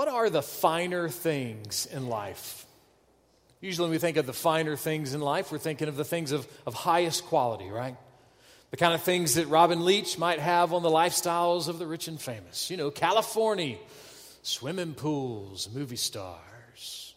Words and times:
What 0.00 0.08
are 0.08 0.30
the 0.30 0.40
finer 0.40 1.10
things 1.10 1.84
in 1.84 2.08
life? 2.08 2.64
Usually, 3.60 3.84
when 3.84 3.90
we 3.90 3.98
think 3.98 4.16
of 4.16 4.24
the 4.24 4.32
finer 4.32 4.74
things 4.74 5.12
in 5.12 5.20
life, 5.20 5.52
we're 5.52 5.58
thinking 5.58 5.88
of 5.88 5.96
the 5.96 6.06
things 6.06 6.32
of, 6.32 6.48
of 6.66 6.72
highest 6.72 7.26
quality, 7.26 7.68
right? 7.68 7.98
The 8.70 8.78
kind 8.78 8.94
of 8.94 9.02
things 9.02 9.34
that 9.34 9.48
Robin 9.48 9.84
Leach 9.84 10.16
might 10.16 10.38
have 10.38 10.72
on 10.72 10.82
the 10.82 10.88
lifestyles 10.88 11.68
of 11.68 11.78
the 11.78 11.86
rich 11.86 12.08
and 12.08 12.18
famous. 12.18 12.70
You 12.70 12.78
know, 12.78 12.90
California, 12.90 13.76
swimming 14.40 14.94
pools, 14.94 15.68
movie 15.70 15.96
stars. 15.96 17.14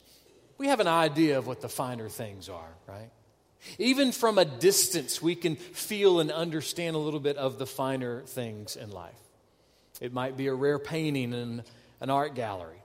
We 0.57 0.67
have 0.67 0.81
an 0.81 0.87
idea 0.89 1.37
of 1.37 1.47
what 1.47 1.61
the 1.61 1.69
finer 1.69 2.09
things 2.09 2.49
are, 2.49 2.75
right? 2.85 3.11
Even 3.79 4.11
from 4.11 4.37
a 4.37 4.43
distance, 4.43 5.21
we 5.21 5.35
can 5.35 5.55
feel 5.55 6.19
and 6.19 6.33
understand 6.33 6.97
a 6.97 6.99
little 6.99 7.21
bit 7.21 7.37
of 7.37 7.59
the 7.59 7.65
finer 7.65 8.23
things 8.23 8.75
in 8.75 8.91
life. 8.91 9.13
It 10.01 10.11
might 10.11 10.35
be 10.35 10.47
a 10.47 10.53
rare 10.53 10.79
painting 10.79 11.31
in 11.31 11.63
an 12.03 12.09
art 12.09 12.35
gallery. 12.35 12.83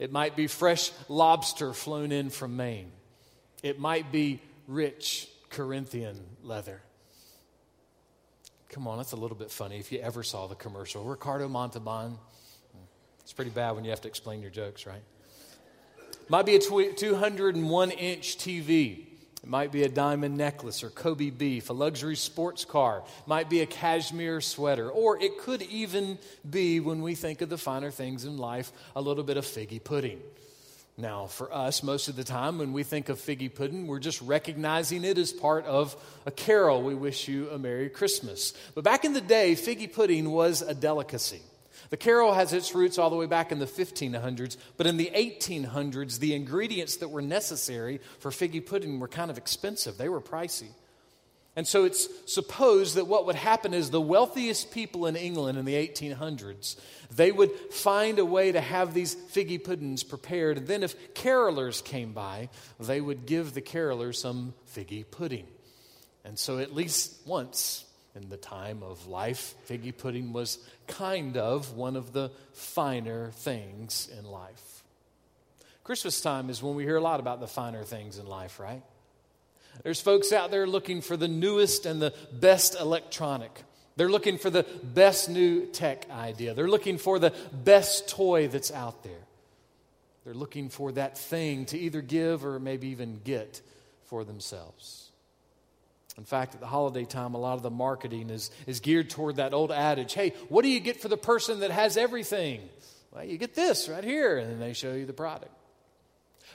It 0.00 0.10
might 0.10 0.34
be 0.34 0.48
fresh 0.48 0.90
lobster 1.08 1.72
flown 1.72 2.10
in 2.10 2.30
from 2.30 2.56
Maine. 2.56 2.90
It 3.62 3.78
might 3.78 4.10
be 4.10 4.42
rich 4.66 5.28
Corinthian 5.50 6.20
leather. 6.42 6.82
Come 8.68 8.88
on, 8.88 8.98
that's 8.98 9.12
a 9.12 9.16
little 9.16 9.36
bit 9.36 9.52
funny 9.52 9.78
if 9.78 9.92
you 9.92 10.00
ever 10.00 10.24
saw 10.24 10.48
the 10.48 10.56
commercial. 10.56 11.04
Ricardo 11.04 11.48
Montalban. 11.48 12.18
It's 13.20 13.32
pretty 13.32 13.52
bad 13.52 13.76
when 13.76 13.84
you 13.84 13.90
have 13.90 14.00
to 14.00 14.08
explain 14.08 14.42
your 14.42 14.50
jokes, 14.50 14.84
right? 14.84 15.02
Might 16.28 16.44
be 16.44 16.56
a 16.56 16.58
201 16.58 17.90
inch 17.92 18.36
TV. 18.36 19.06
It 19.46 19.50
might 19.50 19.70
be 19.70 19.84
a 19.84 19.88
diamond 19.88 20.36
necklace 20.36 20.82
or 20.82 20.90
Kobe 20.90 21.30
beef, 21.30 21.70
a 21.70 21.72
luxury 21.72 22.16
sports 22.16 22.64
car, 22.64 23.04
it 23.06 23.28
might 23.28 23.48
be 23.48 23.60
a 23.60 23.66
cashmere 23.66 24.40
sweater, 24.40 24.90
or 24.90 25.22
it 25.22 25.38
could 25.38 25.62
even 25.62 26.18
be, 26.50 26.80
when 26.80 27.00
we 27.00 27.14
think 27.14 27.42
of 27.42 27.48
the 27.48 27.56
finer 27.56 27.92
things 27.92 28.24
in 28.24 28.38
life, 28.38 28.72
a 28.96 29.00
little 29.00 29.22
bit 29.22 29.36
of 29.36 29.44
figgy 29.44 29.82
pudding. 29.82 30.20
Now, 30.98 31.26
for 31.26 31.54
us, 31.54 31.84
most 31.84 32.08
of 32.08 32.16
the 32.16 32.24
time 32.24 32.58
when 32.58 32.72
we 32.72 32.82
think 32.82 33.08
of 33.08 33.20
figgy 33.20 33.54
pudding, 33.54 33.86
we're 33.86 34.00
just 34.00 34.20
recognizing 34.20 35.04
it 35.04 35.16
as 35.16 35.32
part 35.32 35.64
of 35.64 35.94
a 36.26 36.32
carol. 36.32 36.82
We 36.82 36.96
wish 36.96 37.28
you 37.28 37.48
a 37.50 37.58
Merry 37.58 37.88
Christmas. 37.88 38.52
But 38.74 38.82
back 38.82 39.04
in 39.04 39.12
the 39.12 39.20
day, 39.20 39.54
figgy 39.54 39.92
pudding 39.92 40.28
was 40.28 40.60
a 40.60 40.74
delicacy. 40.74 41.42
The 41.90 41.96
carol 41.96 42.34
has 42.34 42.52
its 42.52 42.74
roots 42.74 42.98
all 42.98 43.10
the 43.10 43.16
way 43.16 43.26
back 43.26 43.52
in 43.52 43.58
the 43.58 43.66
1500s, 43.66 44.56
but 44.76 44.86
in 44.86 44.96
the 44.96 45.10
1800s, 45.14 46.18
the 46.18 46.34
ingredients 46.34 46.96
that 46.96 47.08
were 47.08 47.22
necessary 47.22 48.00
for 48.18 48.30
figgy 48.30 48.64
pudding 48.64 48.98
were 48.98 49.08
kind 49.08 49.30
of 49.30 49.38
expensive. 49.38 49.96
They 49.96 50.08
were 50.08 50.20
pricey. 50.20 50.70
And 51.56 51.66
so 51.66 51.84
it's 51.84 52.06
supposed 52.30 52.96
that 52.96 53.06
what 53.06 53.24
would 53.24 53.34
happen 53.34 53.72
is 53.72 53.90
the 53.90 54.00
wealthiest 54.00 54.72
people 54.72 55.06
in 55.06 55.16
England 55.16 55.56
in 55.56 55.64
the 55.64 55.74
1800s, 55.74 56.76
they 57.14 57.32
would 57.32 57.50
find 57.70 58.18
a 58.18 58.26
way 58.26 58.52
to 58.52 58.60
have 58.60 58.92
these 58.92 59.14
figgy 59.14 59.62
puddings 59.62 60.02
prepared. 60.02 60.58
And 60.58 60.66
then 60.66 60.82
if 60.82 61.14
carolers 61.14 61.82
came 61.82 62.12
by, 62.12 62.50
they 62.78 63.00
would 63.00 63.24
give 63.24 63.54
the 63.54 63.62
carolers 63.62 64.16
some 64.16 64.52
figgy 64.70 65.10
pudding. 65.10 65.46
And 66.26 66.38
so 66.38 66.58
at 66.58 66.74
least 66.74 67.16
once 67.24 67.85
in 68.16 68.28
the 68.28 68.36
time 68.36 68.82
of 68.82 69.06
life, 69.06 69.54
figgy 69.68 69.96
pudding 69.96 70.32
was 70.32 70.58
kind 70.86 71.36
of 71.36 71.74
one 71.74 71.96
of 71.96 72.12
the 72.12 72.30
finer 72.52 73.30
things 73.32 74.08
in 74.18 74.24
life. 74.24 74.82
Christmas 75.84 76.20
time 76.20 76.50
is 76.50 76.62
when 76.62 76.74
we 76.74 76.84
hear 76.84 76.96
a 76.96 77.00
lot 77.00 77.20
about 77.20 77.40
the 77.40 77.46
finer 77.46 77.84
things 77.84 78.18
in 78.18 78.26
life, 78.26 78.58
right? 78.58 78.82
There's 79.84 80.00
folks 80.00 80.32
out 80.32 80.50
there 80.50 80.66
looking 80.66 81.00
for 81.00 81.16
the 81.16 81.28
newest 81.28 81.86
and 81.86 82.00
the 82.00 82.14
best 82.32 82.74
electronic. 82.80 83.62
They're 83.96 84.10
looking 84.10 84.38
for 84.38 84.50
the 84.50 84.64
best 84.82 85.28
new 85.28 85.66
tech 85.66 86.10
idea. 86.10 86.54
They're 86.54 86.68
looking 86.68 86.98
for 86.98 87.18
the 87.18 87.32
best 87.52 88.08
toy 88.08 88.48
that's 88.48 88.72
out 88.72 89.02
there. 89.04 89.12
They're 90.24 90.34
looking 90.34 90.70
for 90.70 90.90
that 90.92 91.16
thing 91.16 91.66
to 91.66 91.78
either 91.78 92.02
give 92.02 92.44
or 92.44 92.58
maybe 92.58 92.88
even 92.88 93.20
get 93.22 93.60
for 94.04 94.24
themselves. 94.24 95.10
In 96.18 96.24
fact, 96.24 96.54
at 96.54 96.60
the 96.60 96.66
holiday 96.66 97.04
time, 97.04 97.34
a 97.34 97.38
lot 97.38 97.54
of 97.54 97.62
the 97.62 97.70
marketing 97.70 98.30
is, 98.30 98.50
is 98.66 98.80
geared 98.80 99.10
toward 99.10 99.36
that 99.36 99.52
old 99.52 99.70
adage 99.70 100.14
hey, 100.14 100.32
what 100.48 100.62
do 100.62 100.68
you 100.68 100.80
get 100.80 101.00
for 101.00 101.08
the 101.08 101.16
person 101.16 101.60
that 101.60 101.70
has 101.70 101.96
everything? 101.96 102.60
Well, 103.12 103.24
you 103.24 103.38
get 103.38 103.54
this 103.54 103.88
right 103.88 104.04
here, 104.04 104.38
and 104.38 104.50
then 104.50 104.58
they 104.58 104.72
show 104.72 104.92
you 104.92 105.06
the 105.06 105.12
product. 105.12 105.52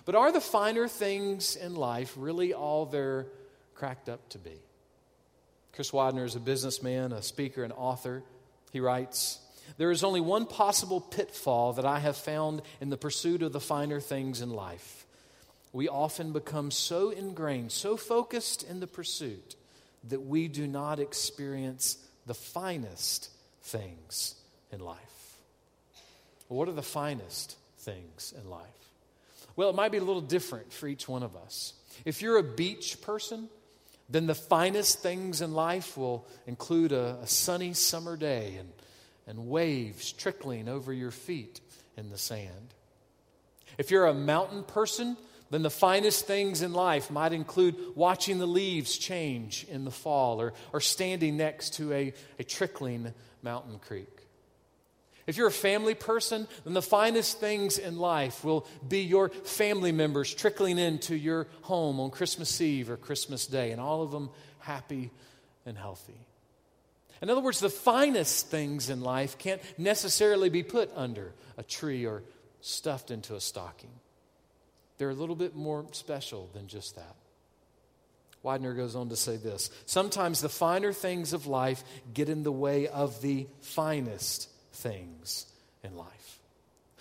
But 0.06 0.16
are 0.16 0.32
the 0.32 0.42
finer 0.42 0.88
things 0.88 1.56
in 1.56 1.76
life 1.76 2.14
really 2.18 2.54
all 2.54 2.86
they're 2.86 3.28
cracked 3.76 4.10
up 4.10 4.28
to 4.30 4.40
be? 4.40 4.60
Chris 5.74 5.94
Widener 5.94 6.26
is 6.26 6.36
a 6.36 6.40
businessman, 6.40 7.12
a 7.12 7.22
speaker, 7.22 7.64
an 7.64 7.72
author. 7.72 8.24
He 8.72 8.80
writes, 8.80 9.40
There 9.78 9.92
is 9.92 10.04
only 10.04 10.22
one 10.22 10.46
possible 10.46 11.02
pitfall 11.02 11.74
that 11.74 11.86
I 11.86 12.00
have 12.00 12.18
found 12.18 12.62
in 12.80 12.90
the 12.90 12.98
pursuit 12.98 13.42
of 13.42 13.54
the 13.54 13.60
finer 13.60 14.00
things 14.00 14.42
in 14.42 14.50
life 14.50 15.01
we 15.74 15.88
often 15.88 16.34
become 16.34 16.72
so 16.72 17.10
ingrained, 17.10 17.72
so 17.72 17.98
focused 17.98 18.64
in 18.64 18.80
the 18.80 18.88
pursuit, 18.88 19.56
that 20.10 20.22
we 20.22 20.48
do 20.48 20.68
not 20.68 21.00
experience 21.00 21.98
the 22.26 22.34
finest 22.34 23.30
things 23.64 24.36
in 24.72 24.80
life. 24.80 25.38
What 26.48 26.68
are 26.68 26.74
the 26.74 26.82
finest 26.82 27.56
things 27.80 28.34
in 28.38 28.50
life? 28.50 28.66
Well, 29.56 29.70
it 29.70 29.76
might 29.76 29.92
be 29.92 29.98
a 29.98 30.04
little 30.04 30.22
different 30.22 30.74
for 30.74 30.88
each 30.88 31.08
one 31.08 31.24
of 31.24 31.36
us. 31.36 31.74
If 32.04 32.22
you're 32.22 32.38
a 32.38 32.44
beach 32.44 33.00
person, 33.02 33.50
then 34.10 34.28
the 34.28 34.36
finest 34.36 35.00
things 35.00 35.42
in 35.42 35.54
life 35.54 35.98
will 35.98 36.28
include 36.46 36.92
a, 36.92 37.20
a 37.22 37.28
sunny 37.28 37.74
summer 37.74 38.18
day 38.18 38.56
and, 38.60 38.70
and 39.28 39.50
waves 39.50 40.12
trickling 40.12 40.68
over 40.68 40.92
your 40.92 41.12
feet 41.12 41.62
in 41.96 42.10
the 42.10 42.18
sand. 42.18 42.74
If 43.78 43.92
you're 43.92 44.08
a 44.08 44.14
mountain 44.14 44.64
person, 44.64 45.16
then 45.52 45.62
the 45.62 45.70
finest 45.70 46.26
things 46.26 46.62
in 46.62 46.74
life 46.74 47.12
might 47.12 47.34
include 47.34 47.76
watching 47.94 48.40
the 48.40 48.48
leaves 48.48 48.98
change 48.98 49.66
in 49.70 49.84
the 49.84 49.92
fall 49.92 50.42
or, 50.42 50.54
or 50.74 50.80
standing 50.80 51.38
next 51.38 51.76
to 51.76 51.92
a, 51.92 52.14
a 52.40 52.44
trickling 52.44 53.14
mountain 53.44 53.78
creek. 53.78 54.08
If 55.28 55.38
you're 55.38 55.48
a 55.48 55.52
family 55.52 55.94
person, 55.94 56.48
then 56.64 56.74
the 56.74 56.82
finest 56.82 57.40
things 57.40 57.78
in 57.78 57.98
life 58.00 58.44
will 58.44 58.66
be 58.88 59.02
your 59.02 59.30
family 59.30 59.92
members 59.92 60.34
trickling 60.34 60.80
into 60.80 61.16
your 61.16 61.48
home 61.62 62.00
on 62.00 62.12
Christmas 62.12 62.60
Eve 62.60 62.90
or 62.90 62.98
Christmas 62.98 63.46
Day, 63.46 63.72
and 63.72 63.80
all 63.80 64.02
of 64.02 64.12
them 64.12 64.30
happy 64.60 65.12
and 65.66 65.78
healthy. 65.78 66.28
In 67.22 67.30
other 67.30 67.42
words, 67.42 67.60
the 67.60 67.70
finest 67.70 68.48
things 68.48 68.90
in 68.90 69.02
life 69.02 69.38
can't 69.38 69.62
necessarily 69.78 70.50
be 70.50 70.64
put 70.64 70.90
under 70.96 71.34
a 71.58 71.64
tree 71.64 72.06
or 72.06 72.24
stuffed 72.62 73.12
into 73.12 73.36
a 73.36 73.40
stocking. 73.40 73.92
They're 75.02 75.10
a 75.10 75.16
little 75.16 75.36
bit 75.36 75.56
more 75.56 75.84
special 75.94 76.48
than 76.54 76.68
just 76.68 76.96
that. 76.96 77.16
Widener 78.44 78.76
goes 78.76 78.96
on 78.96 79.10
to 79.10 79.16
say 79.16 79.36
this 79.36 79.72
Sometimes 79.88 80.42
the 80.42 80.48
finer 80.48 80.94
things 80.94 81.34
of 81.34 81.48
life 81.48 81.84
get 82.14 82.30
in 82.30 82.44
the 82.44 82.52
way 82.52 82.88
of 82.88 83.20
the 83.24 83.48
finest 83.62 84.48
things 84.74 85.48
in 85.84 85.98
life. 85.98 86.40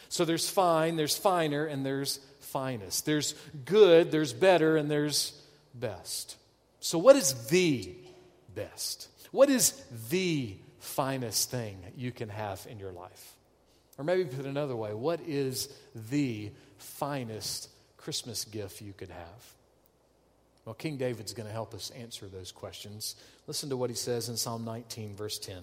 So 0.08 0.24
there's 0.24 0.48
fine, 0.48 0.96
there's 0.96 1.18
finer, 1.18 1.66
and 1.66 1.84
there's 1.84 2.20
finest. 2.40 3.04
There's 3.04 3.34
good, 3.66 4.10
there's 4.10 4.32
better, 4.32 4.78
and 4.78 4.90
there's 4.90 5.38
best. 5.74 6.38
So, 6.80 6.96
what 6.96 7.16
is 7.16 7.48
the 7.48 7.94
best? 8.54 9.08
What 9.30 9.50
is 9.50 9.72
the 10.08 10.56
finest 10.78 11.50
thing 11.50 11.76
you 11.98 12.12
can 12.12 12.30
have 12.30 12.66
in 12.66 12.78
your 12.78 12.92
life? 12.92 13.34
Or 13.98 14.04
maybe 14.04 14.24
put 14.24 14.46
another 14.46 14.74
way, 14.74 14.94
what 14.94 15.20
is 15.20 15.68
the 16.08 16.50
finest 16.78 17.68
Christmas 18.00 18.44
gift 18.44 18.80
you 18.80 18.92
could 18.96 19.10
have? 19.10 19.54
Well, 20.64 20.74
King 20.74 20.96
David's 20.96 21.32
going 21.32 21.46
to 21.46 21.52
help 21.52 21.74
us 21.74 21.90
answer 21.90 22.26
those 22.26 22.52
questions. 22.52 23.16
Listen 23.46 23.70
to 23.70 23.76
what 23.76 23.90
he 23.90 23.96
says 23.96 24.28
in 24.28 24.36
Psalm 24.36 24.64
19, 24.64 25.14
verse 25.14 25.38
10. 25.38 25.62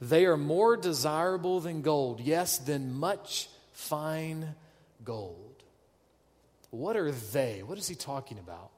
They 0.00 0.26
are 0.26 0.36
more 0.36 0.76
desirable 0.76 1.60
than 1.60 1.82
gold, 1.82 2.20
yes, 2.20 2.58
than 2.58 2.94
much 2.94 3.48
fine 3.72 4.54
gold. 5.04 5.62
What 6.70 6.96
are 6.96 7.10
they? 7.10 7.62
What 7.64 7.78
is 7.78 7.88
he 7.88 7.94
talking 7.94 8.38
about? 8.38 8.70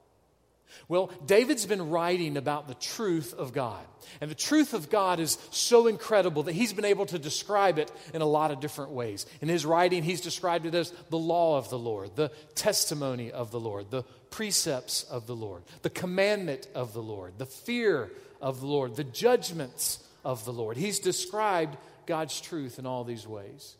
Well, 0.87 1.11
David's 1.25 1.65
been 1.65 1.89
writing 1.89 2.37
about 2.37 2.67
the 2.67 2.75
truth 2.75 3.33
of 3.33 3.53
God. 3.53 3.83
And 4.21 4.29
the 4.29 4.35
truth 4.35 4.73
of 4.73 4.89
God 4.89 5.19
is 5.19 5.37
so 5.51 5.87
incredible 5.87 6.43
that 6.43 6.53
he's 6.53 6.73
been 6.73 6.85
able 6.85 7.05
to 7.07 7.19
describe 7.19 7.79
it 7.79 7.91
in 8.13 8.21
a 8.21 8.25
lot 8.25 8.51
of 8.51 8.59
different 8.59 8.91
ways. 8.91 9.25
In 9.41 9.49
his 9.49 9.65
writing, 9.65 10.03
he's 10.03 10.21
described 10.21 10.65
it 10.65 10.75
as 10.75 10.91
the 11.09 11.17
law 11.17 11.57
of 11.57 11.69
the 11.69 11.79
Lord, 11.79 12.15
the 12.15 12.31
testimony 12.55 13.31
of 13.31 13.51
the 13.51 13.59
Lord, 13.59 13.91
the 13.91 14.03
precepts 14.29 15.03
of 15.03 15.27
the 15.27 15.35
Lord, 15.35 15.63
the 15.81 15.89
commandment 15.89 16.67
of 16.75 16.93
the 16.93 17.01
Lord, 17.03 17.33
the 17.37 17.45
fear 17.45 18.11
of 18.41 18.59
the 18.59 18.67
Lord, 18.67 18.95
the 18.95 19.03
judgments 19.03 20.03
of 20.25 20.43
the 20.45 20.53
Lord. 20.53 20.77
He's 20.77 20.99
described 20.99 21.77
God's 22.05 22.39
truth 22.41 22.79
in 22.79 22.85
all 22.85 23.03
these 23.03 23.27
ways. 23.27 23.75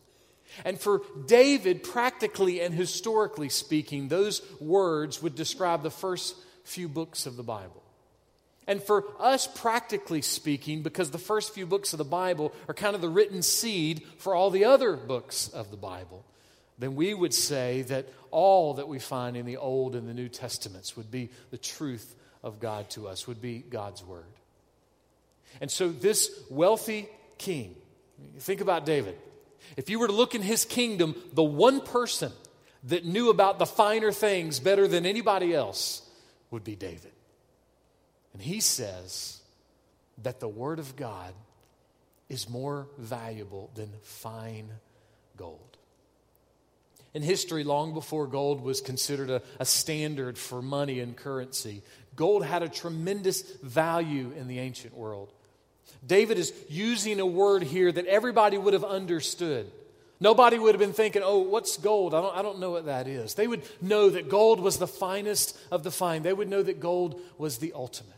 And 0.64 0.80
for 0.80 1.02
David, 1.26 1.84
practically 1.84 2.62
and 2.62 2.74
historically 2.74 3.50
speaking, 3.50 4.08
those 4.08 4.42
words 4.60 5.22
would 5.22 5.36
describe 5.36 5.82
the 5.84 5.90
first 5.90 6.36
few 6.64 6.88
books 6.88 7.26
of 7.26 7.36
the 7.36 7.44
Bible. 7.44 7.84
And 8.68 8.82
for 8.82 9.06
us, 9.20 9.48
practically 9.48 10.22
speaking, 10.22 10.84
because 10.84 11.12
the 11.12 11.18
first 11.18 11.54
few 11.54 11.66
books 11.66 11.94
of 11.94 11.98
the 11.98 12.06
Bible 12.06 12.54
are 12.68 12.74
kind 12.74 12.96
of 12.96 13.02
the 13.02 13.10
written 13.10 13.42
seed 13.42 14.04
for 14.18 14.34
all 14.34 14.50
the 14.50 14.66
other 14.66 14.96
books 14.96 15.50
of 15.50 15.70
the 15.70 15.78
Bible, 15.78 16.26
then 16.80 16.96
we 16.96 17.14
would 17.14 17.34
say 17.34 17.82
that 17.84 18.08
all 18.32 18.76
that 18.76 18.88
we 18.88 19.00
find 19.00 19.36
in 19.36 19.46
the 19.46 19.58
Old 19.58 19.96
and 19.96 20.08
the 20.08 20.14
New 20.14 20.30
Testaments 20.30 20.96
would 20.96 21.12
be 21.12 21.30
the 21.52 21.58
truth 21.58 22.16
of 22.42 22.60
God 22.60 22.90
to 22.92 23.08
us, 23.08 23.28
would 23.28 23.42
be 23.42 23.60
God's 23.60 24.04
Word. 24.04 24.24
And 25.62 25.70
so, 25.70 25.90
this 25.90 26.32
wealthy 26.50 27.08
king, 27.38 27.76
think 28.40 28.62
about 28.62 28.86
David. 28.86 29.18
If 29.78 29.90
you 29.90 30.00
were 30.00 30.08
to 30.08 30.14
look 30.14 30.36
in 30.36 30.42
his 30.42 30.66
kingdom, 30.66 31.16
the 31.34 31.44
one 31.44 31.82
person 31.82 32.32
that 32.86 33.06
knew 33.06 33.30
about 33.30 33.60
the 33.60 33.66
finer 33.66 34.12
things 34.12 34.60
better 34.60 34.88
than 34.88 35.06
anybody 35.06 35.54
else 35.54 36.02
would 36.54 36.64
be 36.64 36.76
David. 36.76 37.12
And 38.32 38.42
he 38.42 38.62
says 38.62 39.42
that 40.22 40.40
the 40.40 40.48
Word 40.48 40.80
of 40.80 40.96
God 40.96 41.34
is 42.30 42.48
more 42.48 42.88
valuable 42.98 43.72
than 43.76 43.90
fine 44.04 44.70
gold. 45.36 45.78
In 47.14 47.22
history, 47.22 47.64
long 47.64 47.94
before 47.94 48.28
gold 48.28 48.62
was 48.62 48.82
considered 48.82 49.30
a, 49.30 49.42
a, 49.60 49.66
standard 49.66 50.38
for 50.38 50.62
money 50.62 51.00
and 51.00 51.16
currency, 51.16 51.84
gold 52.16 52.46
had 52.46 52.64
a 52.64 52.70
tremendous 52.70 53.42
value 53.62 54.32
in 54.38 54.48
the 54.48 54.60
ancient 54.60 54.96
world. 54.96 55.32
David 56.06 56.38
is 56.38 56.54
using 56.70 57.20
a 57.20 57.26
word 57.26 57.64
here 57.64 57.92
that 57.92 58.06
everybody 58.06 58.58
would 58.58 58.74
have 58.74 58.84
understood. 58.84 59.72
Nobody 60.24 60.58
would 60.58 60.74
have 60.74 60.80
been 60.80 60.94
thinking, 60.94 61.22
oh, 61.22 61.40
what's 61.40 61.76
gold? 61.76 62.14
I 62.14 62.22
don't, 62.22 62.38
I 62.38 62.42
don't 62.42 62.60
know 62.60 62.72
what 62.72 62.86
that 62.86 63.10
is. 63.10 63.34
They 63.34 63.46
would 63.46 63.62
know 63.82 64.10
that 64.10 64.30
gold 64.30 64.62
was 64.62 64.78
the 64.78 64.88
finest 64.88 65.58
of 65.70 65.84
the 65.84 65.92
fine. 65.92 66.24
They 66.24 66.32
would 66.32 66.48
know 66.48 66.64
that 66.64 66.80
gold 66.80 67.20
was 67.38 67.58
the 67.58 67.74
ultimate. 67.76 68.14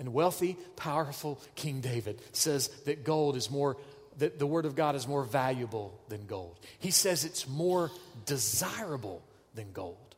And 0.00 0.12
wealthy, 0.12 0.56
powerful 0.74 1.40
King 1.54 1.80
David 1.80 2.20
says 2.32 2.66
that 2.86 3.04
gold 3.04 3.36
is 3.36 3.52
more, 3.52 3.76
that 4.18 4.40
the 4.40 4.48
Word 4.48 4.66
of 4.66 4.74
God 4.74 4.96
is 4.96 5.06
more 5.06 5.22
valuable 5.22 5.96
than 6.08 6.26
gold. 6.26 6.58
He 6.80 6.90
says 6.90 7.24
it's 7.24 7.46
more 7.46 7.92
desirable 8.26 9.22
than 9.54 9.70
gold. 9.72 10.16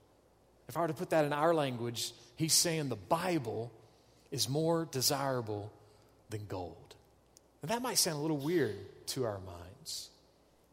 If 0.70 0.78
I 0.78 0.80
were 0.80 0.88
to 0.88 0.94
put 0.94 1.10
that 1.10 1.26
in 1.26 1.34
our 1.34 1.52
language, 1.52 2.12
he's 2.36 2.54
saying 2.54 2.88
the 2.88 2.96
Bible 2.96 3.70
is 4.30 4.48
more 4.48 4.88
desirable 4.90 5.70
than 6.30 6.46
gold. 6.46 6.94
And 7.60 7.70
that 7.70 7.82
might 7.82 7.98
sound 7.98 8.16
a 8.16 8.22
little 8.22 8.38
weird 8.38 8.78
to 9.08 9.26
our 9.26 9.40
minds. 9.40 10.09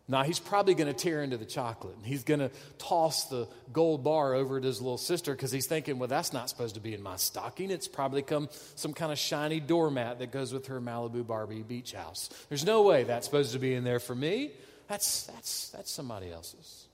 Now, 0.09 0.23
he's 0.23 0.39
probably 0.39 0.73
going 0.73 0.87
to 0.87 0.93
tear 0.93 1.21
into 1.21 1.35
the 1.35 1.45
chocolate. 1.45 1.95
And 1.97 2.05
he's 2.05 2.23
going 2.23 2.39
to 2.39 2.49
toss 2.77 3.25
the 3.25 3.47
gold 3.73 4.05
bar 4.05 4.33
over 4.33 4.59
to 4.59 4.65
his 4.65 4.81
little 4.81 4.97
sister 4.97 5.33
because 5.33 5.51
he's 5.51 5.67
thinking, 5.67 5.99
well, 5.99 6.07
that's 6.07 6.31
not 6.31 6.49
supposed 6.49 6.75
to 6.75 6.81
be 6.81 6.93
in 6.93 7.03
my 7.03 7.17
stocking. 7.17 7.71
It's 7.71 7.89
probably 7.89 8.21
come 8.21 8.47
some 8.75 8.93
kind 8.93 9.11
of 9.11 9.17
shiny 9.17 9.59
doormat 9.59 10.19
that 10.19 10.31
goes 10.31 10.53
with 10.53 10.67
her 10.67 10.79
Malibu 10.79 11.27
Barbie 11.27 11.61
beach 11.61 11.91
house. 11.91 12.29
There's 12.47 12.65
no 12.65 12.83
way 12.83 13.03
that's 13.03 13.25
supposed 13.25 13.51
to 13.51 13.59
be 13.59 13.73
in 13.73 13.83
there 13.83 13.99
for 13.99 14.15
me. 14.15 14.51
That's, 14.87 15.25
that's, 15.25 15.69
that's 15.69 15.91
somebody 15.91 16.31
else's. 16.31 16.87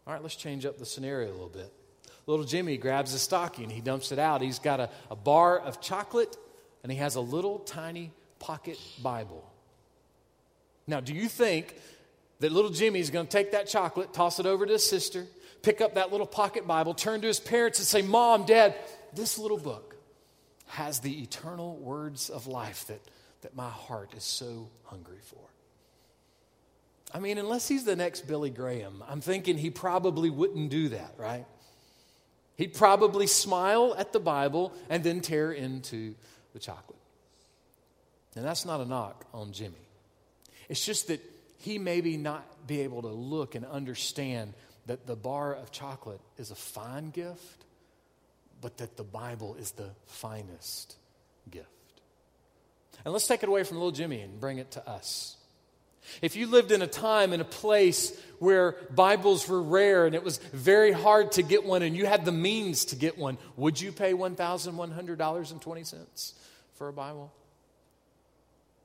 All 0.05 0.13
right, 0.13 0.21
let's 0.21 0.35
change 0.35 0.65
up 0.65 0.77
the 0.77 0.85
scenario 0.85 1.29
a 1.29 1.31
little 1.31 1.49
bit. 1.49 1.73
Little 2.27 2.45
Jimmy 2.45 2.77
grabs 2.77 3.13
a 3.13 3.19
stocking, 3.19 3.69
he 3.69 3.81
dumps 3.81 4.11
it 4.11 4.19
out. 4.19 4.41
He's 4.41 4.59
got 4.59 4.79
a, 4.79 4.89
a 5.09 5.15
bar 5.15 5.59
of 5.59 5.81
chocolate, 5.81 6.37
and 6.83 6.91
he 6.91 6.97
has 6.97 7.15
a 7.15 7.21
little 7.21 7.59
tiny 7.59 8.11
pocket 8.39 8.77
Bible. 9.01 9.49
Now, 10.87 10.99
do 11.01 11.13
you 11.13 11.27
think 11.27 11.75
that 12.39 12.51
little 12.51 12.71
Jimmy 12.71 12.99
is 12.99 13.09
going 13.09 13.27
to 13.27 13.31
take 13.31 13.51
that 13.51 13.67
chocolate, 13.67 14.13
toss 14.13 14.39
it 14.39 14.45
over 14.45 14.65
to 14.65 14.73
his 14.73 14.87
sister, 14.87 15.25
pick 15.61 15.81
up 15.81 15.95
that 15.95 16.11
little 16.11 16.27
pocket 16.27 16.65
Bible, 16.65 16.93
turn 16.93 17.21
to 17.21 17.27
his 17.27 17.39
parents, 17.39 17.79
and 17.79 17.87
say, 17.87 18.01
Mom, 18.01 18.45
Dad, 18.45 18.75
this 19.13 19.37
little 19.37 19.57
book 19.57 19.95
has 20.67 20.99
the 20.99 21.21
eternal 21.21 21.75
words 21.77 22.29
of 22.29 22.47
life 22.47 22.87
that 22.87 23.01
that 23.41 23.55
my 23.55 23.69
heart 23.69 24.13
is 24.15 24.23
so 24.23 24.69
hungry 24.85 25.19
for. 25.21 25.39
I 27.13 27.19
mean, 27.19 27.37
unless 27.37 27.67
he's 27.67 27.85
the 27.85 27.95
next 27.95 28.27
Billy 28.27 28.49
Graham, 28.49 29.03
I'm 29.07 29.21
thinking 29.21 29.57
he 29.57 29.69
probably 29.69 30.29
wouldn't 30.29 30.69
do 30.69 30.89
that, 30.89 31.13
right? 31.17 31.45
He'd 32.57 32.73
probably 32.73 33.27
smile 33.27 33.95
at 33.97 34.11
the 34.11 34.19
Bible 34.19 34.73
and 34.89 35.03
then 35.03 35.21
tear 35.21 35.51
into 35.51 36.15
the 36.53 36.59
chocolate. 36.59 36.99
And 38.35 38.43
that's 38.43 38.65
not 38.65 38.81
a 38.81 38.85
knock 38.85 39.25
on 39.33 39.51
Jimmy. 39.51 39.86
It's 40.69 40.85
just 40.85 41.07
that 41.07 41.21
he 41.59 41.79
maybe 41.79 42.17
not 42.17 42.67
be 42.67 42.81
able 42.81 43.03
to 43.03 43.07
look 43.07 43.55
and 43.55 43.65
understand 43.65 44.53
that 44.85 45.07
the 45.07 45.15
bar 45.15 45.53
of 45.53 45.71
chocolate 45.71 46.19
is 46.37 46.51
a 46.51 46.55
fine 46.55 47.09
gift, 47.09 47.65
but 48.61 48.77
that 48.77 48.97
the 48.97 49.03
Bible 49.03 49.55
is 49.55 49.71
the 49.71 49.89
finest 50.05 50.95
gift. 51.49 51.67
And 53.05 53.13
let's 53.13 53.27
take 53.27 53.43
it 53.43 53.49
away 53.49 53.63
from 53.63 53.77
little 53.77 53.91
Jimmy 53.91 54.21
and 54.21 54.39
bring 54.39 54.57
it 54.57 54.71
to 54.71 54.87
us. 54.87 55.35
If 56.21 56.35
you 56.35 56.47
lived 56.47 56.71
in 56.71 56.81
a 56.81 56.87
time 56.87 57.33
in 57.33 57.41
a 57.41 57.45
place 57.45 58.17
where 58.39 58.77
Bibles 58.95 59.47
were 59.47 59.61
rare 59.61 60.05
and 60.05 60.15
it 60.15 60.23
was 60.23 60.37
very 60.37 60.93
hard 60.93 61.33
to 61.33 61.43
get 61.43 61.65
one 61.65 61.83
and 61.83 61.95
you 61.95 62.05
had 62.05 62.25
the 62.25 62.31
means 62.31 62.85
to 62.85 62.95
get 62.95 63.17
one, 63.17 63.37
would 63.57 63.81
you 63.81 63.91
pay 63.91 64.13
$1,100.20 64.13 66.33
for 66.75 66.87
a 66.87 66.93
Bible? 66.93 67.33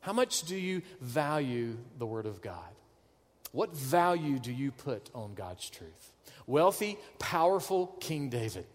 How 0.02 0.12
much 0.12 0.42
do 0.42 0.56
you 0.56 0.82
value 1.00 1.78
the 1.98 2.06
Word 2.06 2.26
of 2.26 2.42
God? 2.42 2.58
What 3.52 3.74
value 3.74 4.38
do 4.38 4.52
you 4.52 4.70
put 4.70 5.10
on 5.14 5.34
God's 5.34 5.68
truth? 5.70 6.12
Wealthy, 6.46 6.98
powerful 7.18 7.86
King 8.00 8.28
David 8.28 8.66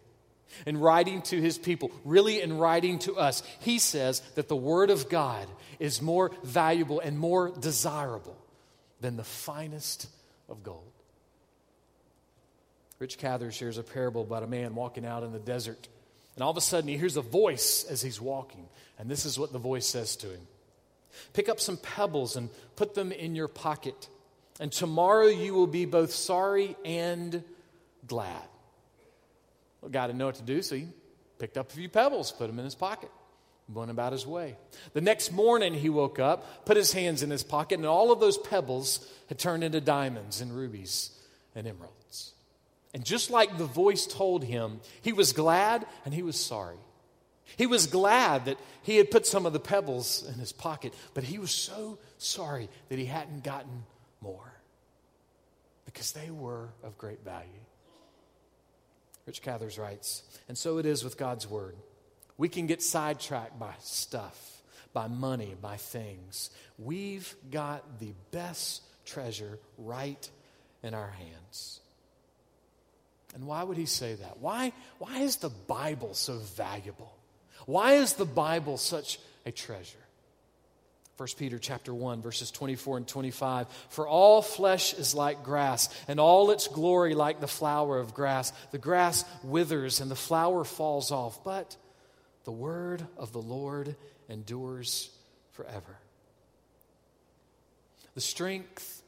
in 0.66 0.78
writing 0.78 1.22
to 1.24 1.42
his 1.42 1.58
people, 1.58 1.92
really 2.04 2.42
in 2.42 2.58
writing 2.58 3.00
to 3.00 3.16
us, 3.18 3.44
he 3.60 3.80
says 3.80 4.22
that 4.36 4.48
the 4.48 4.56
Word 4.56 4.90
of 4.90 5.10
God 5.10 5.48
is 5.80 6.02
more 6.02 6.32
valuable 6.44 7.00
and 7.00 7.18
more 7.18 7.52
desirable 7.52 8.38
than 9.02 9.18
the 9.18 9.24
finest 9.24 10.08
of 10.50 10.64
gold. 10.64 10.92
Rich 13.00 13.18
Cathers 13.20 13.56
shares 13.56 13.78
a 13.78 13.84
parable 13.84 14.22
about 14.22 14.44
a 14.44 14.48
man 14.48 14.74
walking 14.74 15.06
out 15.06 15.24
in 15.24 15.32
the 15.32 15.40
desert, 15.40 15.88
and 16.36 16.44
all 16.44 16.52
of 16.52 16.58
a 16.58 16.62
sudden 16.62 16.88
he 16.88 16.98
hears 16.98 17.18
a 17.18 17.22
voice 17.22 17.86
as 17.90 18.02
he's 18.02 18.20
walking, 18.20 18.68
and 18.98 19.10
this 19.10 19.26
is 19.26 19.38
what 19.38 19.52
the 19.52 19.60
voice 19.60 19.86
says 19.86 20.16
to 20.18 20.28
him 20.30 20.48
Pick 21.34 21.50
up 21.50 21.60
some 21.60 21.78
pebbles 21.78 22.36
and 22.36 22.50
put 22.76 22.94
them 22.94 23.12
in 23.12 23.36
your 23.36 23.48
pocket, 23.48 24.10
and 24.60 24.72
tomorrow 24.72 25.28
you 25.28 25.54
will 25.54 25.68
be 25.68 25.86
both 25.86 26.12
sorry 26.12 26.76
and 26.84 27.44
glad. 28.06 28.44
Well, 29.82 29.92
God 29.92 30.08
didn't 30.08 30.20
know 30.20 30.26
what 30.26 30.36
to 30.36 30.44
do, 30.44 30.62
so 30.62 30.76
he 30.76 30.88
picked 31.40 31.58
up 31.58 31.72
a 31.72 31.76
few 31.76 31.90
pebbles, 31.90 32.32
put 32.32 32.48
them 32.48 32.60
in 32.60 32.66
his 32.66 32.76
pocket, 32.76 33.12
went 33.72 33.92
about 33.92 34.12
his 34.14 34.26
way. 34.26 34.58
The 34.94 35.02
next 35.02 35.32
morning, 35.32 35.74
he 35.74 35.90
woke 35.90 36.20
up, 36.20 36.66
put 36.66 36.78
his 36.78 36.94
hands 36.94 37.24
in 37.24 37.30
his 37.30 37.44
pocket, 37.44 37.76
and 37.76 37.86
all 37.86 38.12
of 38.12 38.20
those 38.20 38.38
pebbles 38.38 39.08
had 39.30 39.38
turned 39.38 39.64
into 39.64 39.82
diamonds 39.82 40.42
and 40.42 40.56
rubies 40.56 41.12
and 41.56 41.68
emeralds. 41.68 42.34
And 42.94 43.06
just 43.06 43.30
like 43.30 43.58
the 43.58 43.66
voice 43.66 44.08
told 44.08 44.44
him, 44.44 44.80
he 45.02 45.14
was 45.14 45.34
glad 45.34 45.86
and 46.06 46.14
he 46.14 46.24
was 46.24 46.40
sorry. 46.40 46.78
He 47.56 47.66
was 47.66 47.88
glad 47.88 48.46
that 48.46 48.58
he 48.84 48.98
had 48.98 49.10
put 49.10 49.26
some 49.26 49.46
of 49.46 49.54
the 49.54 49.60
pebbles 49.60 50.28
in 50.28 50.36
his 50.36 50.52
pocket, 50.52 50.94
but 51.14 51.24
he 51.24 51.40
was 51.40 51.52
so 51.52 51.98
sorry 52.18 52.70
that 52.90 53.00
he 53.00 53.06
hadn't 53.06 53.44
gotten 53.44 53.84
more 54.22 54.54
because 55.86 56.12
they 56.12 56.30
were 56.30 56.70
of 56.84 56.98
great 56.98 57.24
value. 57.24 57.48
Rich 59.26 59.42
Cathers 59.42 59.78
writes, 59.78 60.24
and 60.48 60.58
so 60.58 60.78
it 60.78 60.86
is 60.86 61.04
with 61.04 61.18
God's 61.18 61.48
Word. 61.48 61.76
We 62.38 62.50
can 62.50 62.68
get 62.68 62.84
sidetracked 62.84 63.58
by 63.60 63.74
stuff, 63.80 64.62
by 64.94 65.08
money, 65.08 65.56
by 65.60 65.78
things. 65.78 66.50
We've 66.78 67.36
got 67.52 68.00
the 68.00 68.14
best 68.32 68.84
treasure 69.06 69.60
right 69.78 70.30
in 70.84 70.94
our 70.94 71.10
hands. 71.10 71.80
And 73.36 73.48
why 73.48 73.64
would 73.64 73.78
he 73.78 73.86
say 73.86 74.16
that? 74.16 74.40
Why, 74.40 74.72
why 75.00 75.20
is 75.20 75.38
the 75.38 75.50
Bible 75.50 76.14
so 76.14 76.38
valuable? 76.38 77.17
Why 77.68 77.96
is 77.96 78.14
the 78.14 78.26
Bible 78.26 78.78
such 78.78 79.20
a 79.46 79.52
treasure? 79.52 79.98
1 81.18 81.30
Peter 81.38 81.60
chapter 81.60 81.94
1 81.94 82.22
verses 82.22 82.50
24 82.50 82.98
and 82.98 83.08
25 83.08 83.68
For 83.90 84.08
all 84.08 84.42
flesh 84.42 84.94
is 84.94 85.14
like 85.14 85.44
grass 85.44 85.90
and 86.08 86.18
all 86.20 86.52
its 86.52 86.68
glory 86.70 87.14
like 87.14 87.42
the 87.42 87.48
flower 87.48 88.00
of 88.00 88.14
grass. 88.14 88.54
The 88.72 88.78
grass 88.78 89.26
withers 89.44 90.00
and 90.00 90.10
the 90.10 90.16
flower 90.16 90.64
falls 90.64 91.12
off 91.12 91.44
but 91.44 91.76
the 92.46 92.52
word 92.52 93.06
of 93.18 93.34
the 93.34 93.42
Lord 93.42 93.98
endures 94.30 95.10
forever. 95.52 95.98
The 98.14 98.22
strength 98.22 99.04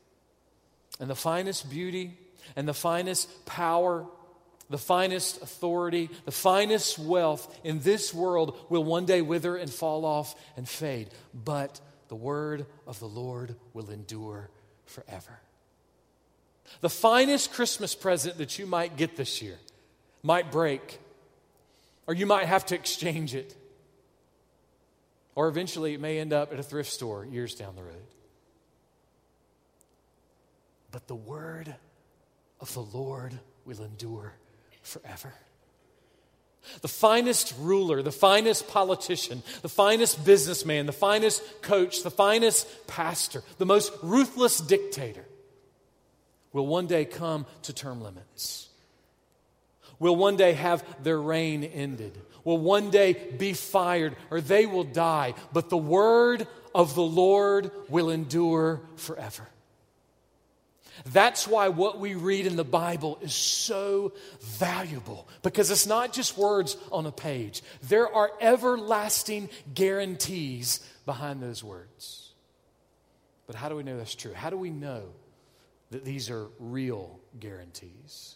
and 1.00 1.10
the 1.10 1.16
finest 1.16 1.70
beauty 1.70 2.18
and 2.58 2.68
the 2.68 2.74
finest 2.74 3.46
power 3.46 4.06
the 4.70 4.78
finest 4.78 5.42
authority, 5.42 6.10
the 6.26 6.32
finest 6.32 7.00
wealth 7.00 7.60
in 7.64 7.80
this 7.80 8.14
world 8.14 8.58
will 8.70 8.84
one 8.84 9.06
day 9.06 9.22
wither 9.22 9.56
and 9.56 9.72
fall 9.72 10.06
off 10.06 10.36
and 10.56 10.68
fade. 10.68 11.10
But 11.34 11.80
the 12.08 12.16
word 12.16 12.66
of 12.86 13.00
the 13.00 13.08
Lord 13.08 13.56
will 13.74 13.90
endure 13.90 14.50
forever. 14.86 15.40
The 16.82 16.90
finest 16.90 17.52
Christmas 17.54 17.96
present 17.96 18.38
that 18.38 18.60
you 18.60 18.68
might 18.68 18.96
get 18.96 19.16
this 19.16 19.42
year 19.42 19.58
might 20.22 20.52
break, 20.52 21.00
or 22.06 22.14
you 22.14 22.28
might 22.28 22.46
have 22.46 22.66
to 22.68 22.76
exchange 22.76 23.34
it, 23.34 23.56
or 25.34 25.48
eventually 25.48 25.96
it 25.96 26.00
may 26.00 26.20
end 26.20 26.32
up 26.32 26.54
at 26.54 26.60
a 26.60 26.64
thrift 26.64 26.92
store 26.92 27.26
years 27.26 27.56
down 27.56 27.76
the 27.76 27.82
road. 27.82 27.96
But 30.92 31.08
the 31.08 31.16
word 31.16 31.74
of 32.60 32.74
the 32.74 32.82
Lord 32.82 33.40
will 33.66 33.82
endure 33.84 34.34
forever. 34.82 35.34
The 36.82 36.88
finest 36.88 37.54
ruler, 37.60 38.02
the 38.02 38.12
finest 38.12 38.68
politician, 38.68 39.44
the 39.62 39.70
finest 39.70 40.24
businessman, 40.24 40.86
the 40.86 40.92
finest 40.92 41.42
coach, 41.62 42.04
the 42.04 42.12
finest 42.12 42.68
pastor, 42.88 43.44
the 43.58 43.66
most 43.66 43.92
ruthless 44.04 44.60
dictator 44.60 45.26
will 46.54 46.68
one 46.68 46.88
day 46.88 47.06
come 47.06 47.46
to 47.64 47.74
term 47.74 48.02
limits. 48.02 48.70
Will 50.00 50.16
one 50.16 50.38
day 50.38 50.54
have 50.54 50.84
their 51.04 51.20
reign 51.20 51.64
ended. 51.64 52.18
Will 52.44 52.58
one 52.58 52.90
day 52.90 53.14
be 53.14 53.54
fired 53.54 54.16
or 54.30 54.40
they 54.40 54.66
will 54.66 54.86
die. 54.86 55.34
But 55.52 55.70
the 55.70 55.78
word 55.78 56.48
of 56.74 56.96
the 56.96 57.04
Lord 57.04 57.72
will 57.90 58.10
endure 58.10 58.82
forever. 58.96 59.48
That's 61.08 61.48
why 61.48 61.70
what 61.70 62.00
we 62.00 62.16
read 62.16 62.46
in 62.46 62.56
the 62.56 62.64
Bible 62.64 63.18
is 63.22 63.34
so 63.34 64.14
valuable 64.42 65.28
because 65.42 65.72
it's 65.72 65.88
not 65.88 66.14
just 66.14 66.38
words 66.38 66.78
on 66.92 67.06
a 67.06 67.12
page, 67.12 67.62
there 67.84 68.14
are 68.14 68.32
everlasting 68.42 69.50
guarantees 69.74 70.80
behind 71.06 71.42
those 71.42 71.64
words. 71.64 72.34
But 73.48 73.56
how 73.56 73.70
do 73.70 73.76
we 73.76 73.84
know 73.84 73.98
that's 73.98 74.16
true? 74.16 74.34
How 74.34 74.50
do 74.50 74.58
we 74.58 74.70
know 74.70 75.04
that 75.92 76.06
these 76.06 76.30
are 76.30 76.48
real 76.60 77.20
guarantees? 77.40 78.36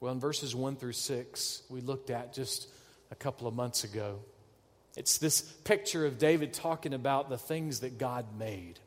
Well, 0.00 0.12
in 0.12 0.20
verses 0.20 0.54
1 0.54 0.76
through 0.76 0.92
6, 0.92 1.62
we 1.68 1.80
looked 1.80 2.10
at 2.10 2.32
just 2.32 2.68
a 3.10 3.14
couple 3.14 3.46
of 3.46 3.54
months 3.54 3.84
ago, 3.84 4.20
it's 4.96 5.18
this 5.18 5.40
picture 5.40 6.04
of 6.06 6.18
David 6.18 6.52
talking 6.52 6.94
about 6.94 7.28
the 7.28 7.38
things 7.38 7.80
that 7.80 7.98
God 7.98 8.26
made. 8.38 8.78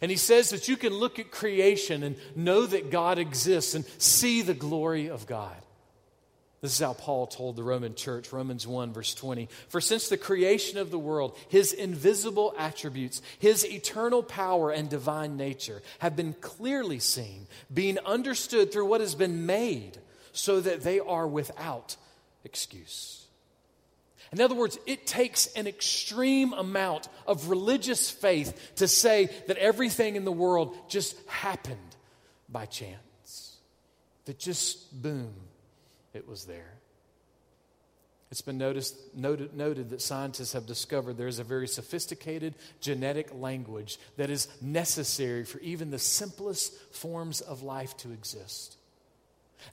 And 0.00 0.10
he 0.10 0.16
says 0.16 0.50
that 0.50 0.68
you 0.68 0.76
can 0.76 0.92
look 0.92 1.18
at 1.18 1.30
creation 1.30 2.02
and 2.02 2.16
know 2.36 2.66
that 2.66 2.90
God 2.90 3.18
exists 3.18 3.74
and 3.74 3.84
see 3.98 4.42
the 4.42 4.54
glory 4.54 5.08
of 5.08 5.26
God. 5.26 5.56
This 6.60 6.72
is 6.72 6.80
how 6.80 6.92
Paul 6.92 7.28
told 7.28 7.54
the 7.54 7.62
Roman 7.62 7.94
church, 7.94 8.32
Romans 8.32 8.66
1, 8.66 8.92
verse 8.92 9.14
20. 9.14 9.48
For 9.68 9.80
since 9.80 10.08
the 10.08 10.16
creation 10.16 10.78
of 10.78 10.90
the 10.90 10.98
world, 10.98 11.36
his 11.48 11.72
invisible 11.72 12.52
attributes, 12.58 13.22
his 13.38 13.64
eternal 13.64 14.24
power 14.24 14.72
and 14.72 14.90
divine 14.90 15.36
nature 15.36 15.82
have 16.00 16.16
been 16.16 16.32
clearly 16.32 16.98
seen, 16.98 17.46
being 17.72 17.98
understood 18.04 18.72
through 18.72 18.86
what 18.86 19.00
has 19.00 19.14
been 19.14 19.46
made, 19.46 19.98
so 20.32 20.60
that 20.60 20.82
they 20.82 20.98
are 20.98 21.28
without 21.28 21.96
excuse. 22.42 23.27
In 24.32 24.40
other 24.40 24.54
words, 24.54 24.78
it 24.86 25.06
takes 25.06 25.46
an 25.48 25.66
extreme 25.66 26.52
amount 26.52 27.08
of 27.26 27.48
religious 27.48 28.10
faith 28.10 28.72
to 28.76 28.86
say 28.88 29.30
that 29.46 29.56
everything 29.56 30.16
in 30.16 30.24
the 30.24 30.32
world 30.32 30.76
just 30.88 31.16
happened 31.28 31.96
by 32.48 32.66
chance. 32.66 33.56
That 34.26 34.38
just, 34.38 35.02
boom, 35.02 35.32
it 36.12 36.28
was 36.28 36.44
there. 36.44 36.74
It's 38.30 38.42
been 38.42 38.58
noticed, 38.58 38.94
noted, 39.14 39.56
noted 39.56 39.90
that 39.90 40.02
scientists 40.02 40.52
have 40.52 40.66
discovered 40.66 41.16
there 41.16 41.28
is 41.28 41.38
a 41.38 41.44
very 41.44 41.66
sophisticated 41.66 42.54
genetic 42.80 43.34
language 43.34 43.98
that 44.18 44.28
is 44.28 44.48
necessary 44.60 45.44
for 45.44 45.58
even 45.60 45.90
the 45.90 45.98
simplest 45.98 46.74
forms 46.94 47.40
of 47.40 47.62
life 47.62 47.96
to 47.98 48.12
exist. 48.12 48.76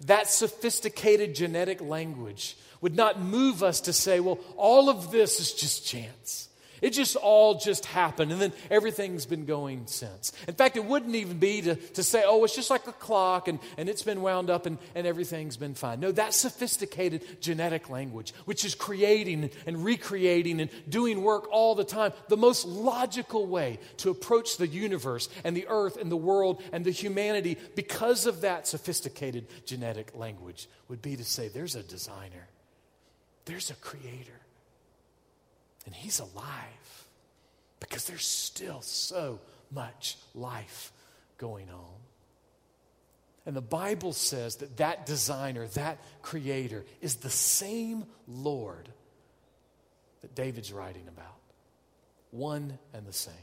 That 0.01 0.29
sophisticated 0.29 1.35
genetic 1.35 1.81
language 1.81 2.57
would 2.81 2.95
not 2.95 3.19
move 3.19 3.63
us 3.63 3.81
to 3.81 3.93
say, 3.93 4.19
well, 4.19 4.39
all 4.57 4.89
of 4.89 5.11
this 5.11 5.39
is 5.39 5.53
just 5.53 5.85
chance. 5.85 6.49
It 6.81 6.91
just 6.91 7.15
all 7.15 7.55
just 7.55 7.85
happened, 7.85 8.31
and 8.31 8.41
then 8.41 8.53
everything's 8.69 9.25
been 9.25 9.45
going 9.45 9.87
since. 9.87 10.31
In 10.47 10.55
fact, 10.55 10.77
it 10.77 10.85
wouldn't 10.85 11.15
even 11.15 11.37
be 11.37 11.61
to, 11.61 11.75
to 11.75 12.03
say, 12.03 12.23
oh, 12.25 12.43
it's 12.43 12.55
just 12.55 12.69
like 12.69 12.87
a 12.87 12.93
clock 12.93 13.47
and, 13.47 13.59
and 13.77 13.87
it's 13.89 14.03
been 14.03 14.21
wound 14.21 14.49
up 14.49 14.65
and, 14.65 14.77
and 14.93 15.07
everything's 15.07 15.57
been 15.57 15.73
fine. 15.73 15.99
No, 15.99 16.11
that 16.11 16.33
sophisticated 16.33 17.41
genetic 17.41 17.89
language, 17.89 18.33
which 18.45 18.65
is 18.65 18.75
creating 18.75 19.49
and 19.65 19.83
recreating 19.83 20.61
and 20.61 20.69
doing 20.89 21.21
work 21.21 21.47
all 21.51 21.75
the 21.75 21.83
time, 21.83 22.13
the 22.27 22.37
most 22.37 22.65
logical 22.65 23.45
way 23.45 23.79
to 23.97 24.09
approach 24.09 24.57
the 24.57 24.67
universe 24.67 25.29
and 25.43 25.55
the 25.55 25.65
earth 25.67 25.97
and 25.97 26.11
the 26.11 26.17
world 26.17 26.61
and 26.71 26.85
the 26.85 26.91
humanity 26.91 27.57
because 27.75 28.25
of 28.25 28.41
that 28.41 28.67
sophisticated 28.67 29.47
genetic 29.65 30.15
language 30.15 30.67
would 30.87 31.01
be 31.01 31.15
to 31.15 31.23
say, 31.23 31.47
there's 31.47 31.75
a 31.75 31.83
designer, 31.83 32.47
there's 33.45 33.69
a 33.69 33.75
creator 33.75 34.39
and 35.85 35.93
he's 35.93 36.19
alive 36.19 37.05
because 37.79 38.05
there's 38.05 38.25
still 38.25 38.81
so 38.81 39.39
much 39.71 40.17
life 40.33 40.91
going 41.37 41.69
on. 41.69 41.93
And 43.45 43.55
the 43.55 43.61
Bible 43.61 44.13
says 44.13 44.57
that 44.57 44.77
that 44.77 45.05
designer, 45.05 45.67
that 45.67 45.99
creator, 46.23 46.83
is 47.01 47.15
the 47.15 47.29
same 47.29 48.05
Lord 48.27 48.89
that 50.21 50.33
David's 50.33 50.73
writing 50.73 51.07
about. 51.07 51.27
One 52.31 52.79
and 52.93 53.05
the 53.05 53.13
same. 53.13 53.33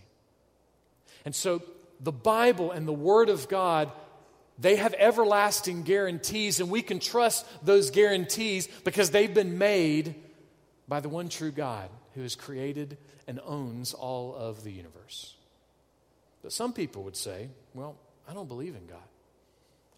And 1.24 1.34
so 1.34 1.62
the 2.00 2.10
Bible 2.10 2.72
and 2.72 2.86
the 2.86 2.92
Word 2.92 3.28
of 3.28 3.48
God, 3.48 3.92
they 4.58 4.74
have 4.76 4.92
everlasting 4.98 5.84
guarantees, 5.84 6.58
and 6.58 6.68
we 6.68 6.82
can 6.82 6.98
trust 6.98 7.46
those 7.64 7.90
guarantees 7.90 8.66
because 8.82 9.10
they've 9.10 9.32
been 9.32 9.56
made 9.56 10.16
by 10.88 10.98
the 10.98 11.08
one 11.08 11.28
true 11.28 11.52
God 11.52 11.88
who 12.14 12.22
has 12.22 12.34
created 12.34 12.98
and 13.26 13.40
owns 13.44 13.94
all 13.94 14.34
of 14.34 14.64
the 14.64 14.70
universe. 14.70 15.34
But 16.42 16.52
some 16.52 16.72
people 16.72 17.04
would 17.04 17.16
say, 17.16 17.48
well, 17.74 17.96
I 18.28 18.34
don't 18.34 18.48
believe 18.48 18.74
in 18.74 18.86
God. 18.86 18.98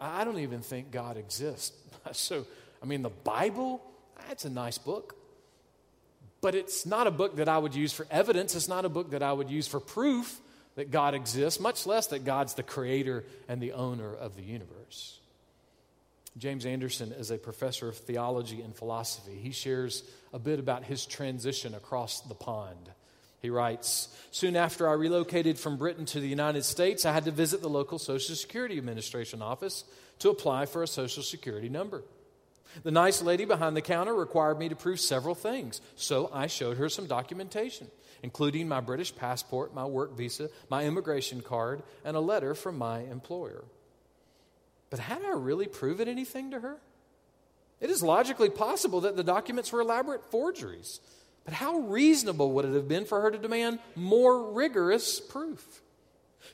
I 0.00 0.24
don't 0.24 0.38
even 0.38 0.60
think 0.60 0.90
God 0.90 1.16
exists. 1.16 1.72
so, 2.12 2.46
I 2.82 2.86
mean, 2.86 3.02
the 3.02 3.10
Bible, 3.10 3.82
that's 4.28 4.44
a 4.44 4.50
nice 4.50 4.78
book. 4.78 5.16
But 6.40 6.54
it's 6.54 6.84
not 6.84 7.06
a 7.06 7.10
book 7.10 7.36
that 7.36 7.48
I 7.48 7.56
would 7.56 7.74
use 7.74 7.92
for 7.92 8.06
evidence. 8.10 8.54
It's 8.54 8.68
not 8.68 8.84
a 8.84 8.90
book 8.90 9.10
that 9.12 9.22
I 9.22 9.32
would 9.32 9.48
use 9.48 9.66
for 9.66 9.80
proof 9.80 10.40
that 10.74 10.90
God 10.90 11.14
exists, 11.14 11.58
much 11.58 11.86
less 11.86 12.08
that 12.08 12.24
God's 12.24 12.54
the 12.54 12.62
creator 12.62 13.24
and 13.48 13.60
the 13.62 13.72
owner 13.72 14.14
of 14.14 14.36
the 14.36 14.42
universe. 14.42 15.20
James 16.36 16.66
Anderson 16.66 17.12
is 17.12 17.30
a 17.30 17.38
professor 17.38 17.88
of 17.88 17.96
theology 17.96 18.60
and 18.60 18.74
philosophy. 18.74 19.38
He 19.40 19.52
shares 19.52 20.02
a 20.32 20.38
bit 20.38 20.58
about 20.58 20.84
his 20.84 21.06
transition 21.06 21.74
across 21.74 22.20
the 22.22 22.34
pond. 22.34 22.90
He 23.40 23.50
writes 23.50 24.08
Soon 24.32 24.56
after 24.56 24.88
I 24.88 24.94
relocated 24.94 25.58
from 25.58 25.76
Britain 25.76 26.06
to 26.06 26.18
the 26.18 26.26
United 26.26 26.64
States, 26.64 27.04
I 27.04 27.12
had 27.12 27.26
to 27.26 27.30
visit 27.30 27.60
the 27.60 27.68
local 27.68 27.98
Social 27.98 28.34
Security 28.34 28.78
Administration 28.78 29.42
office 29.42 29.84
to 30.20 30.30
apply 30.30 30.66
for 30.66 30.82
a 30.82 30.88
Social 30.88 31.22
Security 31.22 31.68
number. 31.68 32.02
The 32.82 32.90
nice 32.90 33.22
lady 33.22 33.44
behind 33.44 33.76
the 33.76 33.82
counter 33.82 34.14
required 34.14 34.58
me 34.58 34.68
to 34.68 34.76
prove 34.76 34.98
several 34.98 35.36
things, 35.36 35.80
so 35.94 36.28
I 36.32 36.48
showed 36.48 36.78
her 36.78 36.88
some 36.88 37.06
documentation, 37.06 37.88
including 38.24 38.66
my 38.66 38.80
British 38.80 39.14
passport, 39.14 39.72
my 39.72 39.84
work 39.84 40.16
visa, 40.16 40.50
my 40.68 40.84
immigration 40.84 41.40
card, 41.40 41.84
and 42.04 42.16
a 42.16 42.20
letter 42.20 42.54
from 42.56 42.76
my 42.76 43.00
employer. 43.00 43.62
But 44.94 45.00
had 45.00 45.24
I 45.24 45.30
really 45.30 45.66
proven 45.66 46.06
anything 46.06 46.52
to 46.52 46.60
her? 46.60 46.76
It 47.80 47.90
is 47.90 48.00
logically 48.00 48.48
possible 48.48 49.00
that 49.00 49.16
the 49.16 49.24
documents 49.24 49.72
were 49.72 49.80
elaborate 49.80 50.30
forgeries. 50.30 51.00
But 51.44 51.54
how 51.54 51.78
reasonable 51.78 52.52
would 52.52 52.64
it 52.64 52.74
have 52.74 52.86
been 52.86 53.04
for 53.04 53.20
her 53.20 53.32
to 53.32 53.36
demand 53.36 53.80
more 53.96 54.52
rigorous 54.52 55.18
proof? 55.18 55.82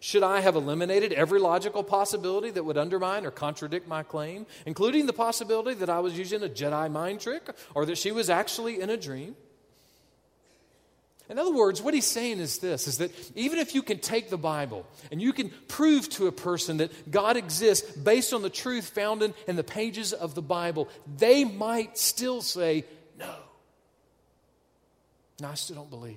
Should 0.01 0.23
I 0.23 0.41
have 0.41 0.57
eliminated 0.57 1.13
every 1.13 1.39
logical 1.39 1.85
possibility 1.85 2.49
that 2.53 2.65
would 2.65 2.79
undermine 2.79 3.27
or 3.27 3.31
contradict 3.31 3.87
my 3.87 4.03
claim, 4.03 4.47
including 4.65 5.05
the 5.05 5.13
possibility 5.13 5.75
that 5.75 5.91
I 5.91 6.01
was 6.01 6.17
using 6.17 6.43
a 6.43 6.49
Jedi 6.49 6.91
mind 6.91 7.21
trick 7.21 7.51
or 7.75 7.85
that 7.85 7.99
she 7.99 8.11
was 8.11 8.31
actually 8.31 8.81
in 8.81 8.89
a 8.89 8.97
dream? 8.97 9.37
In 11.31 11.39
other 11.39 11.53
words, 11.53 11.81
what 11.81 11.95
he's 11.95 12.07
saying 12.07 12.41
is 12.41 12.59
this 12.59 12.89
is 12.89 12.99
that 12.99 13.13
even 13.37 13.61
if 13.61 13.73
you 13.77 13.83
can 13.83 14.01
take 14.01 14.31
the 14.31 14.37
Bible 14.37 14.85
and 15.13 15.23
you 15.23 15.33
can 15.33 15.53
prove 15.69 16.09
to 16.11 16.27
a 16.27 16.33
person 16.33 16.79
that 16.79 17.09
God 17.09 17.37
exists 17.37 17.89
based 17.93 18.35
on 18.35 18.43
the 18.43 18.51
truth 18.51 18.89
found 18.89 19.23
in, 19.23 19.33
in 19.47 19.55
the 19.55 19.63
pages 19.63 20.13
of 20.13 20.35
the 20.35 20.43
Bible, 20.43 20.89
they 21.19 21.45
might 21.45 21.97
still 21.97 22.43
say, 22.43 22.85
No. 23.17 23.33
No, 25.41 25.49
I 25.49 25.55
still 25.55 25.77
don't 25.77 25.91
believe. 25.91 26.17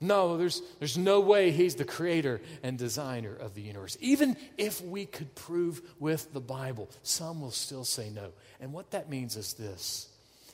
No, 0.00 0.38
there's, 0.38 0.62
there's 0.78 0.96
no 0.96 1.20
way 1.20 1.50
he's 1.50 1.74
the 1.74 1.84
creator 1.84 2.40
and 2.62 2.78
designer 2.78 3.34
of 3.34 3.54
the 3.54 3.62
universe. 3.62 3.98
Even 4.00 4.36
if 4.56 4.80
we 4.80 5.04
could 5.04 5.34
prove 5.34 5.82
with 5.98 6.32
the 6.32 6.40
Bible, 6.40 6.88
some 7.02 7.42
will 7.42 7.50
still 7.50 7.84
say 7.84 8.08
no. 8.08 8.30
And 8.58 8.72
what 8.72 8.92
that 8.92 9.10
means 9.10 9.36
is 9.36 9.52
this 9.52 10.08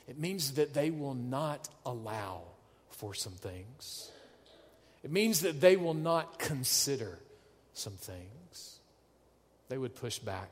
it 0.09 0.19
means 0.19 0.55
that 0.55 0.75
they 0.75 0.91
will 0.91 1.15
not 1.15 1.69
allow 1.87 2.43
for 2.95 3.15
some 3.15 3.33
things, 3.33 4.11
it 5.03 5.11
means 5.11 5.41
that 5.41 5.61
they 5.61 5.77
will 5.77 5.95
not 5.95 6.39
consider 6.39 7.19
some 7.75 7.95
things. 7.95 8.81
They 9.69 9.79
would 9.79 9.95
push 9.95 10.19
back. 10.19 10.51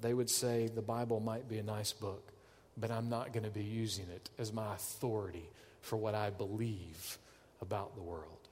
They 0.00 0.14
would 0.14 0.30
say, 0.30 0.68
The 0.68 0.82
Bible 0.82 1.20
might 1.20 1.48
be 1.48 1.58
a 1.58 1.62
nice 1.62 1.92
book, 1.92 2.32
but 2.76 2.90
I'm 2.90 3.08
not 3.08 3.32
going 3.32 3.44
to 3.44 3.50
be 3.50 3.62
using 3.62 4.06
it 4.14 4.30
as 4.38 4.52
my 4.52 4.74
authority 4.74 5.48
for 5.82 5.96
what 5.96 6.14
I 6.14 6.30
believe 6.30 7.18
about 7.60 7.94
the 7.94 8.02
world. 8.02 8.48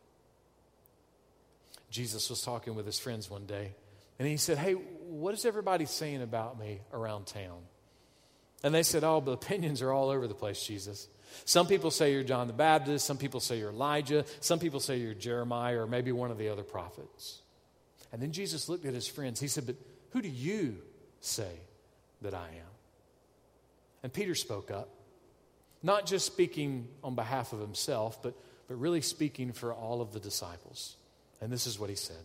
Jesus 1.90 2.28
was 2.28 2.42
talking 2.42 2.74
with 2.74 2.84
his 2.84 2.98
friends 2.98 3.30
one 3.30 3.46
day, 3.46 3.72
and 4.18 4.28
he 4.28 4.36
said, 4.36 4.58
Hey, 4.58 4.74
what 4.74 5.34
is 5.34 5.44
everybody 5.44 5.86
saying 5.86 6.22
about 6.22 6.58
me 6.58 6.80
around 6.92 7.26
town? 7.26 7.62
And 8.62 8.74
they 8.74 8.82
said, 8.82 9.04
Oh, 9.04 9.20
the 9.20 9.32
opinions 9.32 9.82
are 9.82 9.92
all 9.92 10.10
over 10.10 10.26
the 10.26 10.34
place, 10.34 10.62
Jesus. 10.62 11.08
Some 11.44 11.66
people 11.66 11.90
say 11.90 12.12
you're 12.12 12.23
John 12.23 12.47
the 12.47 12.52
Baptist, 12.52 13.06
some 13.06 13.18
people 13.18 13.40
say 13.40 13.58
you're 13.58 13.70
Elijah, 13.70 14.25
some 14.40 14.58
people 14.58 14.80
say 14.80 14.99
you're 14.99 15.14
Jeremiah, 15.14 15.80
or 15.80 15.87
maybe 15.87 16.12
one 16.12 16.30
of 16.30 16.38
the 16.38 16.49
other 16.49 16.62
prophets. 16.62 17.40
And 18.12 18.20
then 18.20 18.32
Jesus 18.32 18.68
looked 18.68 18.85
at 18.85 18.94
his 18.94 19.06
friends. 19.06 19.40
He 19.40 19.49
said, 19.49 19.66
But 19.66 19.76
who 20.11 20.23
do 20.23 20.28
you 20.28 20.76
say 21.20 21.61
that 22.23 22.35
I 22.35 22.47
am? 22.47 22.73
And 24.02 24.12
Peter 24.12 24.35
spoke 24.35 24.70
up, 24.70 24.88
not 25.82 26.06
just 26.06 26.26
speaking 26.26 26.88
on 27.02 27.14
behalf 27.14 27.52
of 27.52 27.61
himself, 27.61 28.23
but 28.23 28.35
but 28.68 28.78
really 28.78 29.00
speaking 29.00 29.52
for 29.52 29.73
all 29.73 30.00
of 30.00 30.12
the 30.12 30.20
disciples. 30.20 30.97
And 31.40 31.50
this 31.50 31.66
is 31.66 31.78
what 31.78 31.90
he 31.90 31.97
said 31.97 32.23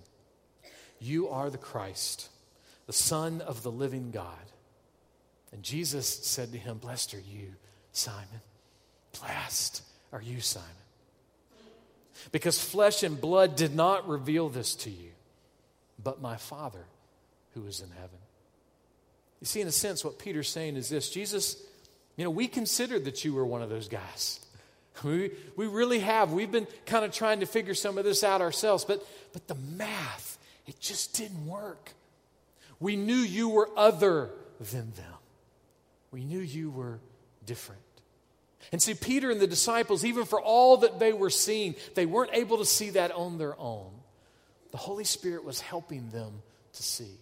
You 1.00 1.30
are 1.30 1.50
the 1.50 1.58
Christ, 1.58 2.30
the 2.86 2.94
Son 2.94 3.42
of 3.42 3.64
the 3.64 3.72
living 3.72 4.12
God. 4.12 4.36
And 5.52 5.64
Jesus 5.64 6.08
said 6.08 6.52
to 6.52 6.58
him, 6.58 6.78
Blessed 6.78 7.14
are 7.14 7.20
you, 7.20 7.54
Simon. 7.94 8.42
Blessed 9.20 9.82
are 10.12 10.22
you, 10.22 10.42
Simon. 10.42 10.70
Because 12.32 12.62
flesh 12.62 13.04
and 13.04 13.20
blood 13.20 13.56
did 13.56 13.76
not 13.76 14.08
reveal 14.08 14.50
this 14.50 14.76
to 14.76 14.90
you, 14.90 15.12
but 16.02 16.22
my 16.22 16.38
Father 16.38 16.86
who 17.54 17.66
is 17.66 17.82
in 17.82 17.90
heaven. 17.92 18.18
You 19.42 19.48
see, 19.48 19.62
in 19.62 19.68
a 19.68 19.74
sense, 19.74 20.06
what 20.06 20.20
Peter's 20.20 20.50
saying 20.50 20.76
is 20.76 20.90
this 20.90 21.10
Jesus, 21.10 21.62
you 22.16 22.24
know, 22.24 22.30
we 22.30 22.48
considered 22.48 23.06
that 23.06 23.26
you 23.26 23.34
were 23.34 23.46
one 23.46 23.62
of 23.62 23.70
those 23.70 23.88
guys. 23.88 24.40
We, 25.04 25.32
we 25.56 25.66
really 25.66 26.00
have. 26.00 26.34
We've 26.34 26.52
been 26.52 26.68
kind 26.86 27.04
of 27.04 27.12
trying 27.12 27.40
to 27.40 27.48
figure 27.48 27.74
some 27.74 27.98
of 27.98 28.06
this 28.06 28.24
out 28.24 28.42
ourselves, 28.42 28.86
but, 28.86 29.04
but 29.34 29.48
the 29.48 29.56
math, 29.56 30.38
it 30.68 30.80
just 30.80 31.16
didn't 31.16 31.48
work. 31.48 31.94
We 32.80 32.96
knew 32.96 33.16
you 33.16 33.50
were 33.50 33.70
other 33.76 34.30
than 34.60 34.94
them, 34.94 35.18
we 36.12 36.24
knew 36.24 36.40
you 36.40 36.70
were 36.70 37.00
different. 37.44 37.82
And 38.72 38.82
see, 38.82 38.94
Peter 38.94 39.30
and 39.30 39.40
the 39.40 39.48
disciples, 39.48 40.06
even 40.06 40.26
for 40.26 40.42
all 40.42 40.78
that 40.78 41.00
they 41.00 41.14
were 41.14 41.30
seeing, 41.30 41.76
they 41.96 42.06
weren't 42.06 42.32
able 42.34 42.58
to 42.58 42.66
see 42.66 42.92
that 42.92 43.12
on 43.12 43.38
their 43.38 43.60
own. 43.60 43.92
The 44.72 44.78
Holy 44.78 45.04
Spirit 45.04 45.44
was 45.44 45.62
helping 45.62 46.10
them 46.10 46.42
to 46.74 46.84
see. 46.84 47.20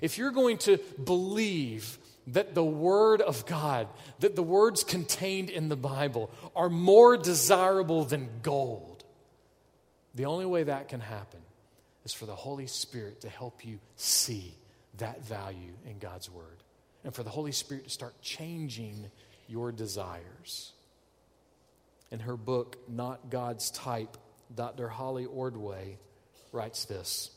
If 0.00 0.18
you're 0.18 0.30
going 0.30 0.58
to 0.58 0.78
believe 1.02 1.98
that 2.28 2.54
the 2.54 2.64
Word 2.64 3.20
of 3.20 3.46
God, 3.46 3.88
that 4.20 4.36
the 4.36 4.42
words 4.42 4.84
contained 4.84 5.50
in 5.50 5.68
the 5.68 5.76
Bible 5.76 6.30
are 6.54 6.68
more 6.68 7.16
desirable 7.16 8.04
than 8.04 8.28
gold. 8.42 9.04
The 10.14 10.26
only 10.26 10.46
way 10.46 10.64
that 10.64 10.88
can 10.88 11.00
happen 11.00 11.40
is 12.04 12.12
for 12.12 12.26
the 12.26 12.34
Holy 12.34 12.66
Spirit 12.66 13.22
to 13.22 13.28
help 13.28 13.64
you 13.64 13.78
see 13.96 14.54
that 14.98 15.24
value 15.24 15.72
in 15.86 15.98
God's 15.98 16.30
Word 16.30 16.44
and 17.04 17.14
for 17.14 17.22
the 17.22 17.30
Holy 17.30 17.52
Spirit 17.52 17.84
to 17.84 17.90
start 17.90 18.20
changing 18.22 19.10
your 19.50 19.72
desires. 19.72 20.72
In 22.10 22.20
her 22.20 22.36
book, 22.36 22.76
Not 22.88 23.30
God's 23.30 23.70
Type, 23.70 24.16
Dr. 24.54 24.88
Holly 24.88 25.26
Ordway 25.26 25.98
writes 26.52 26.84
this 26.84 27.30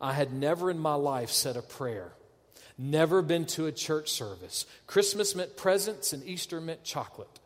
I 0.00 0.12
had 0.12 0.32
never 0.32 0.70
in 0.70 0.78
my 0.78 0.94
life 0.94 1.30
said 1.30 1.56
a 1.56 1.62
prayer 1.62 2.12
never 2.78 3.20
been 3.20 3.44
to 3.44 3.66
a 3.66 3.72
church 3.72 4.12
service. 4.12 4.64
Christmas 4.86 5.34
meant 5.34 5.56
presents 5.56 6.12
and 6.12 6.24
Easter 6.24 6.60
meant 6.60 6.84
chocolate, 6.84 7.40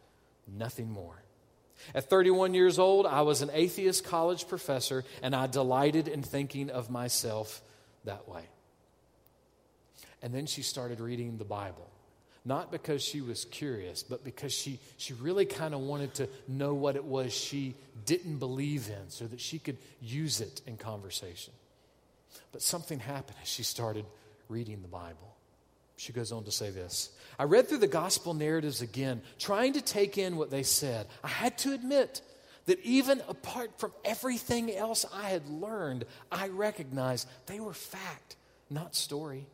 nothing 0.47 0.91
more. 0.91 1.23
At 1.95 2.09
31 2.09 2.55
years 2.55 2.79
old, 2.79 3.07
I 3.07 3.23
was 3.23 3.43
an 3.43 3.51
atheist 3.53 4.05
college 4.05 4.47
professor, 4.47 5.05
and 5.23 5.35
I 5.35 5.49
delighted 5.49 6.07
in 6.07 6.23
thinking 6.23 6.71
of 6.71 6.91
myself 6.91 7.61
that 8.05 8.29
way. 8.29 8.43
And 10.21 10.33
then 10.33 10.47
she 10.47 10.63
started 10.63 11.01
reading 11.01 11.39
the 11.39 11.45
Bible. 11.45 11.91
Not 12.45 12.73
because 12.73 13.03
she 13.03 13.21
was 13.21 13.45
curious, 13.45 14.03
but 14.03 14.25
because 14.25 14.53
she, 14.53 14.81
she 14.97 15.15
really 15.15 15.47
kind 15.47 15.75
of 15.75 15.81
wanted 15.81 16.15
to 16.15 16.29
know 16.49 16.75
what 16.75 16.97
it 16.97 17.05
was 17.05 17.33
she 17.33 17.75
didn't 18.05 18.39
believe 18.39 18.89
in 18.89 19.11
so 19.11 19.27
that 19.27 19.41
she 19.41 19.61
could 19.61 19.77
use 20.01 20.41
it 20.41 20.61
in 20.67 20.77
conversation. 20.77 21.53
But 22.51 22.63
something 22.63 22.99
happened 22.99 23.37
as 23.43 23.49
she 23.49 23.63
started 23.63 24.05
reading 24.49 24.83
the 24.83 24.89
Bible. 24.89 25.37
She 25.97 26.13
goes 26.13 26.33
on 26.33 26.43
to 26.45 26.51
say 26.51 26.71
this 26.71 27.11
I 27.39 27.45
read 27.45 27.69
through 27.69 27.79
the 27.79 27.87
gospel 27.87 28.35
narratives 28.35 28.83
again, 28.83 29.23
trying 29.39 29.75
to 29.75 29.81
take 29.81 30.19
in 30.19 30.37
what 30.37 30.51
they 30.51 30.65
said. 30.65 31.07
I 31.23 31.29
had 31.29 31.57
to 31.59 31.73
admit 31.73 32.23
that 32.67 32.81
even 32.81 33.23
apart 33.29 33.79
from 33.79 33.93
everything 34.05 34.75
else 34.75 35.05
I 35.15 35.29
had 35.29 35.49
learned, 35.49 36.05
I 36.31 36.49
recognized 36.49 37.29
they 37.47 37.61
were 37.61 37.73
fact, 37.73 38.37
not 38.71 38.97
story. 38.97 39.47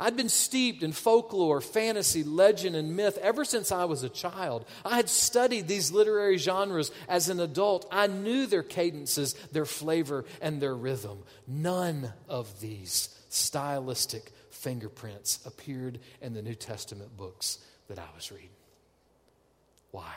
I'd 0.00 0.16
been 0.16 0.28
steeped 0.28 0.82
in 0.82 0.92
folklore, 0.92 1.60
fantasy, 1.60 2.22
legend, 2.22 2.76
and 2.76 2.96
myth 2.96 3.18
ever 3.22 3.44
since 3.44 3.72
I 3.72 3.84
was 3.84 4.02
a 4.02 4.08
child. 4.08 4.64
I 4.84 4.96
had 4.96 5.08
studied 5.08 5.68
these 5.68 5.92
literary 5.92 6.38
genres 6.38 6.90
as 7.08 7.28
an 7.28 7.40
adult. 7.40 7.86
I 7.90 8.06
knew 8.06 8.46
their 8.46 8.62
cadences, 8.62 9.34
their 9.52 9.64
flavor, 9.64 10.24
and 10.40 10.60
their 10.60 10.74
rhythm. 10.74 11.22
None 11.46 12.12
of 12.28 12.60
these 12.60 13.08
stylistic 13.28 14.32
fingerprints 14.50 15.44
appeared 15.46 15.98
in 16.20 16.34
the 16.34 16.42
New 16.42 16.54
Testament 16.54 17.16
books 17.16 17.58
that 17.88 17.98
I 17.98 18.06
was 18.14 18.32
reading. 18.32 18.48
Why? 19.90 20.12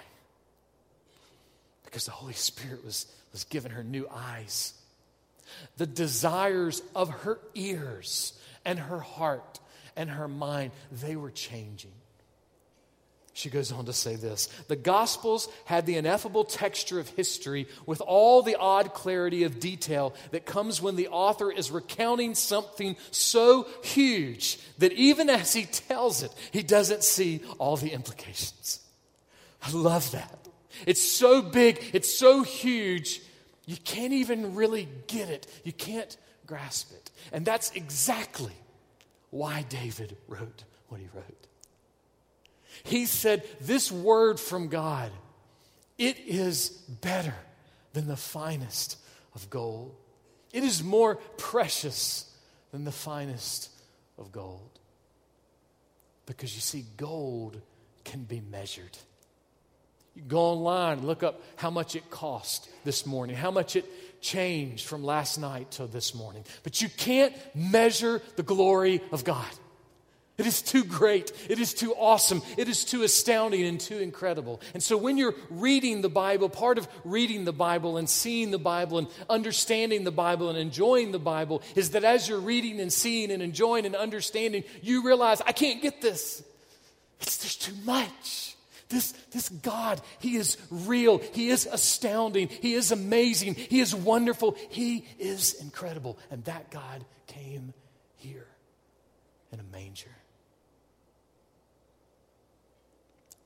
Because 1.86 2.06
the 2.06 2.12
Holy 2.12 2.34
Spirit 2.34 2.84
was, 2.84 3.08
was 3.32 3.44
giving 3.44 3.72
her 3.72 3.84
new 3.84 4.08
eyes. 4.12 4.74
The 5.78 5.88
desires 5.88 6.82
of 6.96 7.10
her 7.10 7.40
ears 7.56 8.34
and 8.66 8.80
her 8.80 9.00
heart 9.00 9.60
and 9.96 10.10
her 10.10 10.28
mind, 10.28 10.72
they 10.92 11.16
were 11.16 11.32
changing. 11.32 11.92
She 13.40 13.50
goes 13.50 13.72
on 13.72 13.86
to 13.86 13.94
say 13.94 14.16
this 14.16 14.48
The 14.68 14.76
Gospels 14.76 15.48
had 15.64 15.86
the 15.86 15.96
ineffable 15.96 16.44
texture 16.44 17.00
of 17.00 17.08
history 17.10 17.68
with 17.86 18.02
all 18.02 18.42
the 18.42 18.58
odd 18.58 18.94
clarity 18.94 19.44
of 19.44 19.62
detail 19.62 20.14
that 20.32 20.46
comes 20.46 20.82
when 20.82 20.98
the 20.98 21.08
author 21.08 21.50
is 21.50 21.72
recounting 21.72 22.36
something 22.36 22.98
so 23.12 23.66
huge 23.82 24.60
that 24.80 24.92
even 24.92 25.30
as 25.30 25.54
he 25.54 25.64
tells 25.64 26.22
it, 26.22 26.34
he 26.52 26.64
doesn't 26.64 27.04
see 27.04 27.42
all 27.60 27.78
the 27.78 27.94
implications. 27.94 28.82
I 29.64 29.72
love 29.72 30.12
that. 30.12 30.48
It's 30.86 31.02
so 31.02 31.42
big, 31.42 31.92
it's 31.94 32.14
so 32.14 32.44
huge, 32.44 33.22
you 33.70 33.78
can't 33.78 34.14
even 34.14 34.56
really 34.56 34.90
get 35.06 35.30
it. 35.30 35.46
You 35.64 35.72
can't 35.72 36.18
grasp 36.48 36.92
it. 36.92 37.12
And 37.32 37.46
that's 37.46 37.70
exactly 37.74 38.56
why 39.30 39.64
David 39.70 40.18
wrote 40.28 40.64
what 40.88 41.00
he 41.00 41.08
wrote. 41.14 41.48
He 42.82 43.06
said, 43.06 43.44
This 43.62 43.92
word 43.92 44.40
from 44.40 44.70
God, 44.70 45.12
it 46.00 46.18
is 46.18 46.70
better 46.70 47.36
than 47.94 48.08
the 48.08 48.18
finest 48.18 48.98
of 49.36 49.52
gold. 49.52 49.96
It 50.52 50.64
is 50.64 50.84
more 50.84 51.18
precious 51.38 52.26
than 52.72 52.86
the 52.86 52.92
finest 52.92 53.70
of 54.18 54.32
gold. 54.32 54.80
Because 56.26 56.56
you 56.56 56.62
see, 56.62 56.86
gold 56.98 57.62
can 58.04 58.24
be 58.24 58.42
measured. 58.42 58.98
Go 60.28 60.40
online 60.40 61.06
look 61.06 61.24
up 61.24 61.42
how 61.56 61.70
much 61.70 61.96
it 61.96 62.10
cost 62.10 62.70
this 62.84 63.06
morning, 63.06 63.36
how 63.36 63.52
much 63.52 63.76
it 63.76 63.86
changed 64.22 64.86
from 64.86 65.04
last 65.04 65.38
night 65.38 65.72
till 65.72 65.88
this 65.88 66.14
morning. 66.14 66.44
But 66.64 66.82
you 66.82 66.90
can't 66.90 67.34
measure 67.56 68.22
the 68.36 68.44
glory 68.44 69.02
of 69.12 69.24
God. 69.24 69.48
It 70.40 70.46
is 70.46 70.62
too 70.62 70.86
great. 70.86 71.34
It 71.50 71.60
is 71.60 71.74
too 71.74 71.94
awesome. 71.96 72.42
It 72.58 72.70
is 72.70 72.86
too 72.86 73.04
astounding 73.04 73.62
and 73.64 73.78
too 73.78 73.98
incredible. 73.98 74.62
And 74.74 74.82
so, 74.82 74.96
when 74.96 75.18
you're 75.18 75.36
reading 75.50 76.02
the 76.02 76.10
Bible, 76.10 76.48
part 76.48 76.78
of 76.78 76.88
reading 77.04 77.44
the 77.44 77.52
Bible 77.52 77.98
and 77.98 78.10
seeing 78.10 78.50
the 78.50 78.58
Bible 78.58 79.00
and 79.00 79.08
understanding 79.30 80.06
the 80.06 80.12
Bible 80.12 80.48
and 80.48 80.58
enjoying 80.58 81.12
the 81.12 81.20
Bible 81.20 81.62
is 81.76 81.90
that 81.90 82.06
as 82.06 82.30
you're 82.30 82.40
reading 82.40 82.80
and 82.80 82.92
seeing 82.92 83.32
and 83.32 83.44
enjoying 83.44 83.86
and 83.86 83.98
understanding, 83.98 84.64
you 84.82 85.04
realize, 85.04 85.42
I 85.42 85.52
can't 85.52 85.82
get 85.82 86.02
this. 86.02 86.42
It's 87.20 87.38
just 87.40 87.62
too 87.62 87.76
much. 87.84 88.49
This, 88.90 89.12
this 89.32 89.50
God, 89.50 90.02
He 90.20 90.36
is 90.36 90.58
real. 90.72 91.20
He 91.20 91.50
is 91.50 91.68
astounding. 91.72 92.48
He 92.48 92.74
is 92.74 92.92
amazing. 92.92 93.56
He 93.56 93.80
is 93.80 93.94
wonderful. 93.94 94.58
He 94.70 95.06
is 95.20 95.54
incredible. 95.62 96.18
And 96.32 96.44
that 96.46 96.72
God 96.72 97.06
came 97.28 97.74
here 98.18 98.48
in 99.54 99.60
a 99.60 99.64
manger. 99.64 100.10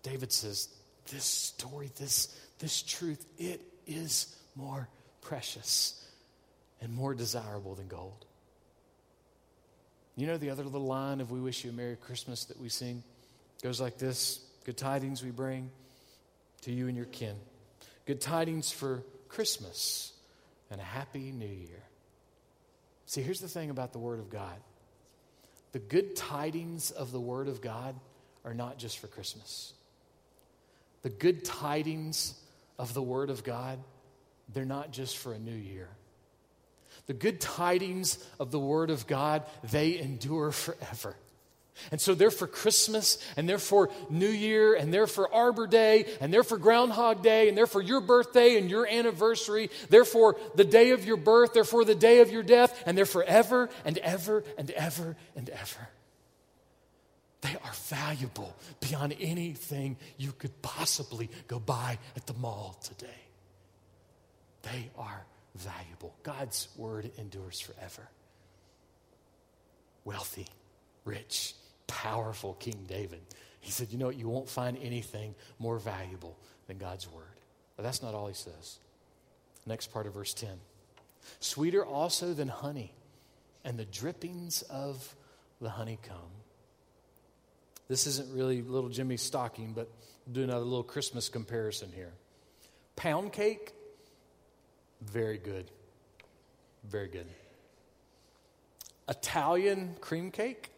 David 0.01 0.32
says, 0.32 0.69
This 1.12 1.25
story, 1.25 1.91
this, 1.97 2.38
this 2.60 2.82
truth, 2.82 3.25
it 3.38 3.62
is 3.86 4.36
more 4.56 4.88
precious 5.21 6.06
and 6.82 6.93
more 6.93 7.13
desirable 7.13 7.75
than 7.75 7.88
gold. 7.88 8.25
You 10.15 10.27
know 10.27 10.38
the 10.38 10.51
other 10.51 10.63
little 10.63 10.86
line 10.86 11.21
of 11.21 11.32
We 11.32 11.39
Wish 11.39 11.63
You 11.63 11.71
a 11.71 11.73
Merry 11.73 11.95
Christmas 11.95 12.45
that 12.45 12.60
we 12.60 12.69
sing? 12.69 13.03
It 13.58 13.63
goes 13.63 13.82
like 13.82 13.97
this 13.97 14.45
Good 14.63 14.78
tidings 14.78 15.23
we 15.23 15.32
bring 15.32 15.69
to 16.62 16.71
you 16.71 16.88
and 16.88 16.95
your 16.95 17.06
kin. 17.06 17.36
Good 18.06 18.21
tidings 18.21 18.71
for 18.71 19.04
Christmas 19.28 20.13
and 20.71 20.80
a 20.80 20.84
happy 20.84 21.32
new 21.32 21.45
year. 21.45 21.84
See, 23.06 23.21
here's 23.21 23.41
the 23.41 23.47
thing 23.47 23.69
about 23.69 23.93
the 23.93 23.99
Word 23.99 24.19
of 24.19 24.30
God 24.30 24.58
the 25.73 25.80
good 25.80 26.15
tidings 26.15 26.91
of 26.91 27.12
the 27.12 27.19
Word 27.19 27.47
of 27.47 27.60
God 27.60 27.95
are 28.45 28.54
not 28.54 28.78
just 28.78 28.99
for 28.99 29.08
Christmas. 29.08 29.73
The 31.02 31.10
good 31.10 31.43
tidings 31.43 32.36
of 32.78 32.93
the 32.93 33.02
Word 33.02 33.30
of 33.30 33.43
God, 33.43 33.80
they're 34.54 34.65
not 34.65 34.91
just 34.91 35.17
for 35.17 35.34
a 35.34 35.39
new 35.39 35.52
year. 35.52 35.89
The 37.08 37.13
good 37.13 37.41
tidings 37.41 38.23
of 38.39 38.52
the 38.52 38.60
Word 38.60 38.89
of 38.91 39.08
God, 39.08 39.43
they 39.63 39.99
endure 39.99 40.52
forever. 40.52 41.15
And 41.92 42.00
so 42.00 42.14
they're 42.16 42.32
for 42.32 42.48
Christmas, 42.48 43.18
and 43.36 43.48
they're 43.48 43.58
for 43.58 43.90
New 44.10 44.30
Year, 44.30 44.76
and 44.76 44.94
they're 44.94 45.08
for 45.08 45.34
Arbor 45.34 45.68
Day, 45.68 46.06
and 46.22 46.34
they're 46.34 46.44
for 46.44 46.58
Groundhog 46.58 47.24
Day, 47.24 47.50
and 47.50 47.58
they're 47.58 47.68
for 47.68 47.82
your 47.82 48.02
birthday 48.02 48.58
and 48.58 48.70
your 48.70 48.88
anniversary. 48.88 49.70
They're 49.90 50.06
for 50.06 50.38
the 50.56 50.64
day 50.64 50.92
of 50.92 51.06
your 51.06 51.18
birth, 51.18 51.54
they're 51.54 51.64
for 51.64 51.84
the 51.84 51.96
day 51.96 52.20
of 52.20 52.32
your 52.32 52.44
death, 52.44 52.82
and 52.86 52.98
they're 52.98 53.06
forever 53.06 53.70
and 53.86 53.98
ever 54.00 54.44
and 54.58 54.72
ever 54.72 55.16
and 55.36 55.50
ever. 55.50 55.90
They 57.42 57.56
are 57.56 57.74
valuable 57.88 58.56
beyond 58.80 59.16
anything 59.20 59.98
you 60.18 60.32
could 60.32 60.62
possibly 60.62 61.30
go 61.48 61.60
buy 61.60 62.00
at 62.16 62.26
the 62.26 62.34
mall 62.34 62.80
today. 62.82 63.10
They 64.62 64.90
are 64.98 65.26
valuable. 65.56 66.16
God's 66.24 66.70
word 66.78 67.12
endures 67.18 67.60
forever. 67.60 68.08
Wealthy, 70.06 70.48
rich, 71.04 71.54
powerful 71.88 72.54
King 72.56 72.86
David. 72.88 73.22
He 73.60 73.72
said, 73.72 73.91
You 73.91 73.98
know 73.98 74.08
what? 74.08 74.17
You 74.17 74.28
won't 74.28 74.50
find 74.50 74.78
anything 74.82 75.36
more 75.60 75.80
valuable 75.80 76.38
than 76.67 76.78
God's 76.78 77.10
word. 77.10 77.24
But 77.76 77.84
that's 77.84 78.02
not 78.02 78.13
all 78.13 78.28
he 78.28 78.34
says. 78.34 78.80
Next 79.65 79.88
part 79.88 80.08
of 80.08 80.13
verse 80.13 80.34
10 80.34 80.50
Sweeter 81.39 81.86
also 81.86 82.34
than 82.34 82.48
honey 82.48 82.93
and 83.63 83.78
the 83.78 83.86
drippings 83.86 84.62
of 84.63 85.15
the 85.62 85.69
honeycomb. 85.69 86.17
This 87.88 88.08
isn't 88.08 88.34
really 88.34 88.62
little 88.62 88.89
Jimmy's 88.89 89.22
stocking, 89.22 89.74
but 89.74 89.89
do 90.32 90.43
another 90.43 90.65
little 90.65 90.84
Christmas 90.84 91.30
comparison 91.30 91.91
here. 91.93 92.12
Pound 92.96 93.34
cake, 93.34 93.74
very 95.02 95.38
good. 95.38 95.69
Very 96.84 97.08
good. 97.08 97.28
Italian 99.08 99.96
cream 100.02 100.32
cake, 100.32 100.72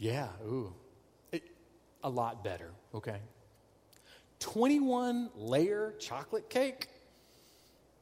yeah, 0.00 0.28
ooh. 0.46 0.72
It, 1.30 1.42
a 2.02 2.08
lot 2.08 2.42
better, 2.42 2.70
okay? 2.94 3.18
21 4.40 5.28
layer 5.36 5.94
chocolate 6.00 6.48
cake, 6.48 6.88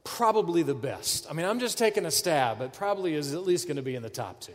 probably 0.05 0.63
the 0.63 0.73
best. 0.73 1.27
I 1.29 1.33
mean, 1.33 1.45
I'm 1.45 1.59
just 1.59 1.77
taking 1.77 2.05
a 2.05 2.11
stab, 2.11 2.57
but 2.57 2.73
probably 2.73 3.13
is 3.13 3.33
at 3.33 3.43
least 3.43 3.67
going 3.67 3.75
to 3.75 3.83
be 3.83 3.95
in 3.95 4.01
the 4.01 4.09
top 4.09 4.39
two. 4.39 4.53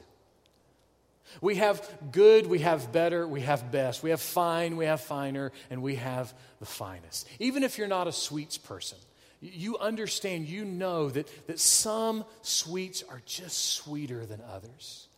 We 1.43 1.57
have 1.57 1.87
good, 2.13 2.47
we 2.47 2.61
have 2.61 2.93
better, 2.93 3.29
we 3.29 3.43
have 3.43 3.71
best. 3.71 4.03
We 4.03 4.11
have 4.11 4.21
fine, 4.21 4.77
we 4.77 4.87
have 4.87 5.03
finer, 5.03 5.53
and 5.69 5.83
we 5.83 5.97
have 5.97 6.33
the 6.61 6.67
finest. 6.67 7.29
Even 7.39 7.63
if 7.63 7.77
you're 7.77 7.89
not 7.89 8.07
a 8.07 8.13
sweets 8.13 8.57
person, 8.57 8.99
you 9.41 9.77
understand, 9.77 10.47
you 10.47 10.65
know 10.65 11.11
that, 11.11 11.29
that 11.47 11.59
some 11.61 12.25
sweets 12.41 13.03
are 13.11 13.21
just 13.27 13.75
sweeter 13.75 14.25
than 14.25 14.41
others. 14.51 15.09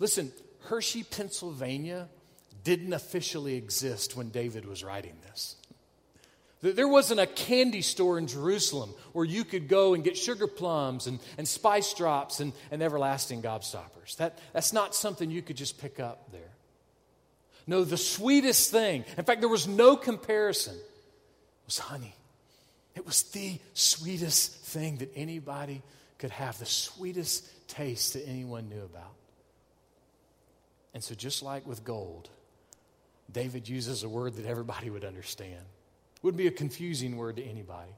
Listen, 0.00 0.32
Hershey, 0.64 1.02
Pennsylvania 1.02 2.08
didn't 2.64 2.92
officially 2.92 3.54
exist 3.56 4.16
when 4.16 4.30
David 4.30 4.64
was 4.64 4.84
writing 4.84 5.14
this. 5.24 5.56
There 6.62 6.86
wasn't 6.86 7.18
a 7.18 7.26
candy 7.26 7.82
store 7.82 8.18
in 8.18 8.28
Jerusalem 8.28 8.94
where 9.12 9.24
you 9.24 9.44
could 9.44 9.66
go 9.66 9.94
and 9.94 10.04
get 10.04 10.16
sugar 10.16 10.46
plums 10.46 11.08
and, 11.08 11.18
and 11.36 11.46
spice 11.46 11.92
drops 11.92 12.38
and, 12.38 12.52
and 12.70 12.80
everlasting 12.82 13.42
gobstoppers. 13.42 14.16
That, 14.18 14.38
that's 14.52 14.72
not 14.72 14.94
something 14.94 15.28
you 15.28 15.42
could 15.42 15.56
just 15.56 15.80
pick 15.80 15.98
up 15.98 16.30
there. 16.30 16.40
No, 17.66 17.82
the 17.82 17.96
sweetest 17.96 18.70
thing, 18.70 19.04
in 19.16 19.24
fact, 19.24 19.40
there 19.40 19.48
was 19.48 19.66
no 19.66 19.96
comparison, 19.96 20.76
was 21.66 21.78
honey. 21.78 22.14
It 22.94 23.06
was 23.06 23.24
the 23.24 23.58
sweetest 23.74 24.54
thing 24.54 24.98
that 24.98 25.10
anybody 25.16 25.82
could 26.18 26.30
have, 26.30 26.58
the 26.60 26.66
sweetest 26.66 27.68
taste 27.68 28.12
that 28.12 28.28
anyone 28.28 28.68
knew 28.68 28.82
about. 28.82 29.14
And 30.94 31.02
so, 31.02 31.14
just 31.14 31.42
like 31.42 31.66
with 31.66 31.84
gold, 31.84 32.28
David 33.30 33.68
uses 33.68 34.02
a 34.02 34.08
word 34.08 34.34
that 34.34 34.46
everybody 34.46 34.90
would 34.90 35.04
understand. 35.04 35.64
Wouldn't 36.22 36.38
be 36.38 36.46
a 36.46 36.52
confusing 36.52 37.16
word 37.16 37.36
to 37.36 37.42
anybody. 37.42 37.92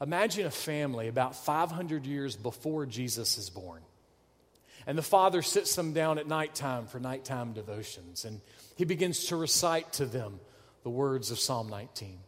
Imagine 0.00 0.46
a 0.46 0.50
family 0.50 1.08
about 1.08 1.36
500 1.36 2.06
years 2.06 2.34
before 2.34 2.86
Jesus 2.86 3.36
is 3.36 3.50
born. 3.50 3.82
And 4.86 4.96
the 4.96 5.02
father 5.02 5.42
sits 5.42 5.76
them 5.76 5.92
down 5.92 6.18
at 6.18 6.26
nighttime 6.26 6.86
for 6.86 6.98
nighttime 6.98 7.52
devotions. 7.52 8.24
And 8.24 8.40
he 8.76 8.86
begins 8.86 9.26
to 9.26 9.36
recite 9.36 9.92
to 9.94 10.06
them 10.06 10.40
the 10.82 10.90
words 10.90 11.30
of 11.30 11.38
Psalm 11.38 11.68
19. 11.68 12.18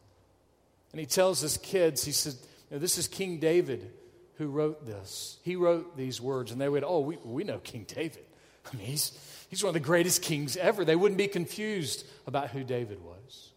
And 0.93 1.01
he 1.01 1.07
tells 1.07 1.41
his 1.41 1.57
kids, 1.57 2.05
he 2.05 2.13
said, 2.13 2.35
This 2.71 2.99
is 2.99 3.09
King 3.09 3.39
David 3.39 3.91
who 4.37 4.49
wrote 4.49 4.85
this. 4.85 5.39
He 5.43 5.57
wrote 5.57 5.97
these 5.97 6.21
words. 6.21 6.53
And 6.53 6.61
they 6.61 6.69
would, 6.69 6.85
Oh, 6.85 7.01
we, 7.01 7.17
we 7.25 7.45
know 7.45 7.59
King 7.59 7.87
David. 7.89 8.27
I 8.71 8.77
mean, 8.77 8.87
he's, 8.87 9.19
he's 9.49 9.63
one 9.63 9.71
of 9.71 9.75
the 9.75 9.81
greatest 9.81 10.23
kings 10.23 10.57
ever. 10.57 10.85
They 10.85 10.97
wouldn't 10.97 11.19
be 11.19 11.29
confused 11.29 12.07
about 12.27 12.51
who 12.51 12.65
David 12.65 13.03
was. 13.03 13.51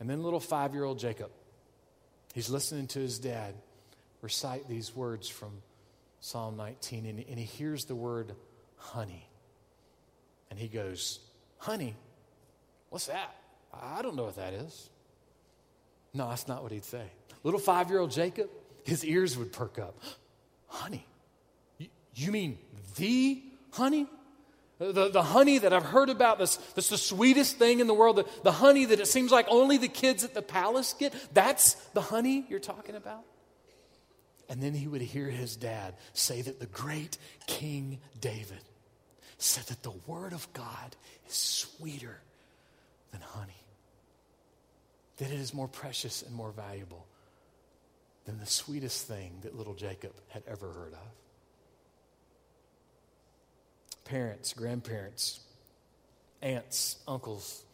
And 0.00 0.10
then 0.10 0.22
little 0.22 0.40
five 0.40 0.74
year 0.74 0.84
old 0.84 0.98
Jacob, 0.98 1.30
he's 2.34 2.50
listening 2.50 2.88
to 2.88 2.98
his 2.98 3.18
dad 3.18 3.54
recite 4.20 4.68
these 4.68 4.94
words 4.94 5.28
from 5.28 5.50
Psalm 6.20 6.56
19, 6.56 7.06
and, 7.06 7.24
and 7.28 7.38
he 7.38 7.44
hears 7.44 7.84
the 7.84 7.94
word 7.94 8.34
honey. 8.76 9.28
And 10.50 10.58
he 10.58 10.68
goes, 10.68 11.18
Honey? 11.58 11.94
What's 12.90 13.06
that? 13.06 13.34
I 13.72 14.02
don't 14.02 14.16
know 14.16 14.24
what 14.24 14.36
that 14.36 14.52
is. 14.52 14.90
No, 16.12 16.28
that's 16.28 16.46
not 16.46 16.62
what 16.62 16.72
he'd 16.72 16.84
say. 16.84 17.04
Little 17.42 17.60
five 17.60 17.88
year 17.88 17.98
old 18.00 18.10
Jacob, 18.10 18.50
his 18.84 19.04
ears 19.04 19.36
would 19.38 19.52
perk 19.52 19.78
up. 19.78 19.98
Honey? 20.66 21.06
You, 21.78 21.88
you 22.14 22.32
mean 22.32 22.58
the 22.96 23.42
honey? 23.72 24.06
The, 24.78 25.10
the 25.10 25.22
honey 25.22 25.58
that 25.58 25.72
I've 25.72 25.84
heard 25.84 26.08
about, 26.08 26.38
that's, 26.38 26.56
that's 26.56 26.88
the 26.88 26.98
sweetest 26.98 27.56
thing 27.56 27.78
in 27.78 27.86
the 27.86 27.94
world, 27.94 28.16
the, 28.16 28.26
the 28.42 28.52
honey 28.52 28.84
that 28.86 28.98
it 28.98 29.06
seems 29.06 29.30
like 29.30 29.46
only 29.48 29.76
the 29.76 29.88
kids 29.88 30.24
at 30.24 30.34
the 30.34 30.42
palace 30.42 30.94
get, 30.98 31.14
that's 31.32 31.74
the 31.94 32.00
honey 32.00 32.44
you're 32.48 32.58
talking 32.58 32.96
about? 32.96 33.22
And 34.48 34.60
then 34.60 34.74
he 34.74 34.88
would 34.88 35.00
hear 35.00 35.26
his 35.26 35.54
dad 35.56 35.94
say 36.14 36.42
that 36.42 36.58
the 36.58 36.66
great 36.66 37.16
King 37.46 38.00
David 38.20 38.58
said 39.38 39.64
that 39.64 39.82
the 39.84 39.94
word 40.06 40.32
of 40.32 40.52
God 40.52 40.96
is 41.28 41.34
sweeter 41.34 42.20
than 43.12 43.20
honey, 43.20 43.64
that 45.18 45.30
it 45.30 45.38
is 45.38 45.54
more 45.54 45.68
precious 45.68 46.22
and 46.22 46.34
more 46.34 46.50
valuable 46.50 47.06
than 48.24 48.40
the 48.40 48.46
sweetest 48.46 49.06
thing 49.06 49.38
that 49.42 49.56
little 49.56 49.74
Jacob 49.74 50.12
had 50.28 50.42
ever 50.48 50.72
heard 50.72 50.92
of 50.92 51.21
parents, 54.12 54.52
grandparents, 54.52 55.40
aunts, 56.42 56.98
uncles, 57.08 57.64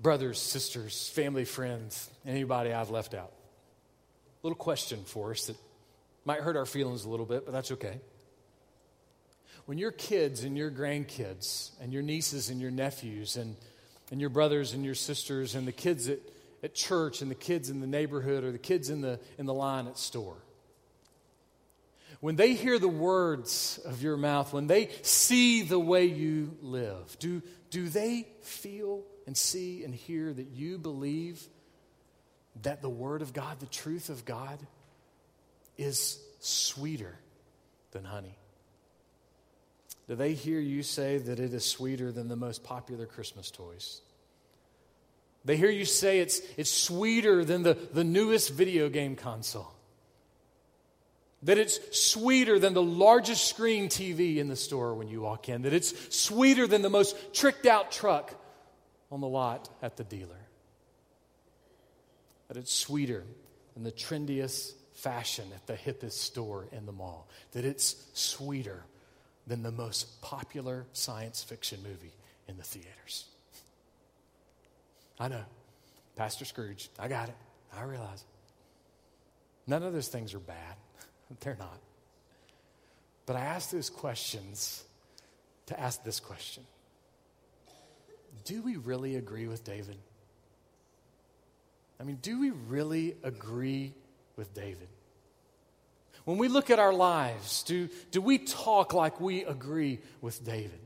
brothers, 0.00 0.38
sisters, 0.38 1.08
family, 1.08 1.44
friends, 1.44 2.08
anybody 2.24 2.72
I've 2.72 2.90
left 2.90 3.12
out. 3.12 3.32
little 4.44 4.56
question 4.56 5.00
for 5.04 5.32
us 5.32 5.48
that 5.48 5.56
might 6.24 6.38
hurt 6.38 6.56
our 6.56 6.64
feelings 6.64 7.04
a 7.04 7.08
little 7.08 7.26
bit, 7.26 7.44
but 7.44 7.50
that's 7.50 7.72
okay. 7.72 7.98
When 9.66 9.78
your 9.78 9.90
kids 9.90 10.44
and 10.44 10.56
your 10.56 10.70
grandkids 10.70 11.72
and 11.80 11.92
your 11.92 12.02
nieces 12.02 12.48
and 12.48 12.60
your 12.60 12.70
nephews 12.70 13.36
and, 13.36 13.56
and 14.12 14.20
your 14.20 14.30
brothers 14.30 14.74
and 14.74 14.84
your 14.84 14.94
sisters 14.94 15.56
and 15.56 15.66
the 15.66 15.72
kids 15.72 16.08
at, 16.08 16.20
at 16.62 16.72
church 16.72 17.20
and 17.20 17.28
the 17.28 17.34
kids 17.34 17.68
in 17.68 17.80
the 17.80 17.88
neighborhood 17.88 18.44
or 18.44 18.52
the 18.52 18.58
kids 18.58 18.90
in 18.90 19.00
the, 19.00 19.18
in 19.38 19.46
the 19.46 19.54
line 19.54 19.88
at 19.88 19.98
store, 19.98 20.36
when 22.24 22.36
they 22.36 22.54
hear 22.54 22.78
the 22.78 22.88
words 22.88 23.78
of 23.84 24.00
your 24.00 24.16
mouth, 24.16 24.50
when 24.54 24.66
they 24.66 24.88
see 25.02 25.60
the 25.60 25.78
way 25.78 26.06
you 26.06 26.56
live, 26.62 27.18
do, 27.18 27.42
do 27.68 27.86
they 27.86 28.26
feel 28.40 29.02
and 29.26 29.36
see 29.36 29.84
and 29.84 29.94
hear 29.94 30.32
that 30.32 30.46
you 30.46 30.78
believe 30.78 31.46
that 32.62 32.80
the 32.80 32.88
Word 32.88 33.20
of 33.20 33.34
God, 33.34 33.60
the 33.60 33.66
truth 33.66 34.08
of 34.08 34.24
God, 34.24 34.58
is 35.76 36.18
sweeter 36.40 37.14
than 37.90 38.04
honey? 38.04 38.38
Do 40.08 40.14
they 40.14 40.32
hear 40.32 40.60
you 40.60 40.82
say 40.82 41.18
that 41.18 41.38
it 41.38 41.52
is 41.52 41.66
sweeter 41.66 42.10
than 42.10 42.28
the 42.28 42.36
most 42.36 42.64
popular 42.64 43.04
Christmas 43.04 43.50
toys? 43.50 44.00
They 45.44 45.58
hear 45.58 45.68
you 45.68 45.84
say 45.84 46.20
it's, 46.20 46.40
it's 46.56 46.70
sweeter 46.70 47.44
than 47.44 47.64
the, 47.64 47.74
the 47.74 48.02
newest 48.02 48.48
video 48.48 48.88
game 48.88 49.14
console. 49.14 49.73
That 51.44 51.58
it's 51.58 51.78
sweeter 51.98 52.58
than 52.58 52.74
the 52.74 52.82
largest 52.82 53.46
screen 53.46 53.88
TV 53.88 54.38
in 54.38 54.48
the 54.48 54.56
store 54.56 54.94
when 54.94 55.08
you 55.08 55.20
walk 55.20 55.48
in. 55.48 55.62
That 55.62 55.74
it's 55.74 56.16
sweeter 56.16 56.66
than 56.66 56.82
the 56.82 56.90
most 56.90 57.34
tricked 57.34 57.66
out 57.66 57.92
truck 57.92 58.34
on 59.12 59.20
the 59.20 59.28
lot 59.28 59.68
at 59.82 59.96
the 59.96 60.04
dealer. 60.04 60.40
That 62.48 62.56
it's 62.56 62.74
sweeter 62.74 63.24
than 63.74 63.84
the 63.84 63.92
trendiest 63.92 64.72
fashion 64.94 65.44
at 65.54 65.66
the 65.66 65.74
hippest 65.74 66.12
store 66.12 66.66
in 66.72 66.86
the 66.86 66.92
mall. 66.92 67.28
That 67.52 67.64
it's 67.64 67.96
sweeter 68.14 68.82
than 69.46 69.62
the 69.62 69.72
most 69.72 70.22
popular 70.22 70.86
science 70.92 71.42
fiction 71.42 71.80
movie 71.82 72.14
in 72.48 72.56
the 72.56 72.62
theaters. 72.62 73.26
I 75.18 75.28
know. 75.28 75.44
Pastor 76.16 76.44
Scrooge, 76.44 76.88
I 76.98 77.08
got 77.08 77.28
it. 77.28 77.36
I 77.76 77.82
realize 77.82 78.20
it. 78.22 78.26
None 79.66 79.82
of 79.82 79.92
those 79.92 80.08
things 80.08 80.32
are 80.32 80.38
bad. 80.38 80.76
They're 81.40 81.56
not. 81.58 81.78
But 83.26 83.36
I 83.36 83.40
ask 83.40 83.70
those 83.70 83.90
questions 83.90 84.84
to 85.66 85.78
ask 85.78 86.02
this 86.04 86.20
question 86.20 86.64
Do 88.44 88.62
we 88.62 88.76
really 88.76 89.16
agree 89.16 89.46
with 89.46 89.64
David? 89.64 89.96
I 92.00 92.04
mean, 92.04 92.18
do 92.20 92.40
we 92.40 92.50
really 92.50 93.16
agree 93.22 93.94
with 94.36 94.52
David? 94.52 94.88
When 96.24 96.38
we 96.38 96.48
look 96.48 96.70
at 96.70 96.78
our 96.78 96.92
lives, 96.92 97.62
do, 97.62 97.88
do 98.10 98.20
we 98.20 98.38
talk 98.38 98.94
like 98.94 99.20
we 99.20 99.44
agree 99.44 100.00
with 100.20 100.44
David? 100.44 100.80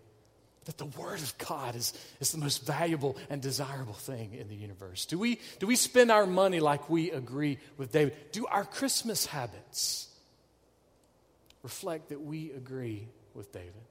That 0.66 0.76
the 0.76 0.84
Word 0.84 1.20
of 1.20 1.38
God 1.38 1.76
is, 1.76 1.94
is 2.20 2.32
the 2.32 2.38
most 2.38 2.66
valuable 2.66 3.16
and 3.30 3.40
desirable 3.40 3.94
thing 3.94 4.34
in 4.34 4.48
the 4.48 4.54
universe? 4.54 5.06
Do 5.06 5.18
we, 5.18 5.40
do 5.60 5.66
we 5.66 5.76
spend 5.76 6.10
our 6.10 6.26
money 6.26 6.60
like 6.60 6.90
we 6.90 7.10
agree 7.10 7.58
with 7.78 7.90
David? 7.90 8.14
Do 8.32 8.46
our 8.46 8.64
Christmas 8.64 9.24
habits 9.24 10.08
reflect 11.68 12.08
that 12.08 12.22
we 12.22 12.50
agree 12.52 13.06
with 13.34 13.52
David. 13.52 13.84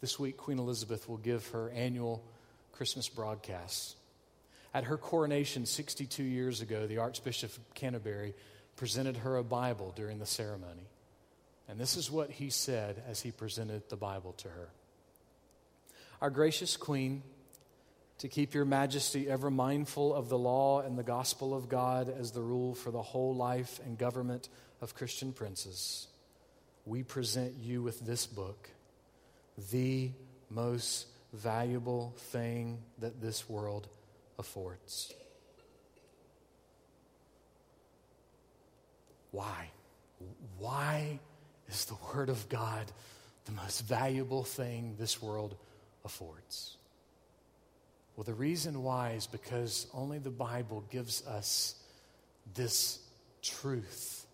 This 0.00 0.16
week, 0.16 0.36
Queen 0.36 0.60
Elizabeth 0.60 1.08
will 1.08 1.16
give 1.16 1.44
her 1.48 1.70
annual 1.70 2.22
Christmas 2.70 3.08
broadcast. 3.08 3.96
At 4.72 4.84
her 4.84 4.96
coronation 4.96 5.66
62 5.66 6.22
years 6.22 6.60
ago, 6.60 6.86
the 6.86 6.98
Archbishop 6.98 7.50
of 7.50 7.74
Canterbury 7.74 8.32
presented 8.76 9.16
her 9.16 9.38
a 9.38 9.42
Bible 9.42 9.92
during 9.96 10.20
the 10.20 10.24
ceremony. 10.24 10.86
And 11.68 11.80
this 11.80 11.96
is 11.96 12.12
what 12.12 12.30
he 12.30 12.48
said 12.48 13.02
as 13.08 13.20
he 13.20 13.32
presented 13.32 13.82
the 13.88 13.96
Bible 13.96 14.34
to 14.34 14.48
her 14.50 14.68
Our 16.20 16.30
gracious 16.30 16.76
Queen, 16.76 17.24
to 18.20 18.28
keep 18.28 18.52
your 18.52 18.66
majesty 18.66 19.30
ever 19.30 19.50
mindful 19.50 20.14
of 20.14 20.28
the 20.28 20.36
law 20.36 20.82
and 20.82 20.98
the 20.98 21.02
gospel 21.02 21.54
of 21.54 21.70
God 21.70 22.10
as 22.10 22.32
the 22.32 22.42
rule 22.42 22.74
for 22.74 22.90
the 22.90 23.00
whole 23.00 23.34
life 23.34 23.80
and 23.84 23.96
government 23.96 24.50
of 24.82 24.94
Christian 24.94 25.32
princes, 25.32 26.06
we 26.84 27.02
present 27.02 27.54
you 27.58 27.82
with 27.82 28.00
this 28.00 28.26
book, 28.26 28.68
the 29.70 30.10
most 30.50 31.06
valuable 31.32 32.12
thing 32.16 32.80
that 32.98 33.22
this 33.22 33.48
world 33.48 33.88
affords. 34.38 35.14
Why? 39.30 39.70
Why 40.58 41.20
is 41.70 41.86
the 41.86 41.96
Word 42.12 42.28
of 42.28 42.50
God 42.50 42.84
the 43.46 43.52
most 43.52 43.80
valuable 43.86 44.44
thing 44.44 44.96
this 44.98 45.22
world 45.22 45.56
affords? 46.04 46.76
Well, 48.20 48.26
the 48.26 48.34
reason 48.34 48.82
why 48.82 49.12
is 49.12 49.26
because 49.26 49.86
only 49.94 50.18
the 50.18 50.28
Bible 50.28 50.84
gives 50.90 51.26
us 51.26 51.74
this 52.54 52.98
truth 53.40 54.26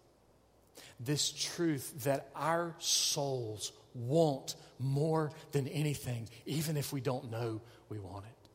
this 0.99 1.31
truth 1.31 2.03
that 2.03 2.29
our 2.35 2.75
souls 2.81 3.70
want 3.94 4.57
more 4.81 5.31
than 5.53 5.68
anything, 5.68 6.29
even 6.46 6.77
if 6.77 6.92
we 6.92 7.01
don't 7.01 7.31
know 7.31 7.61
we 7.88 8.01
want 8.01 8.25
it. 8.25 8.49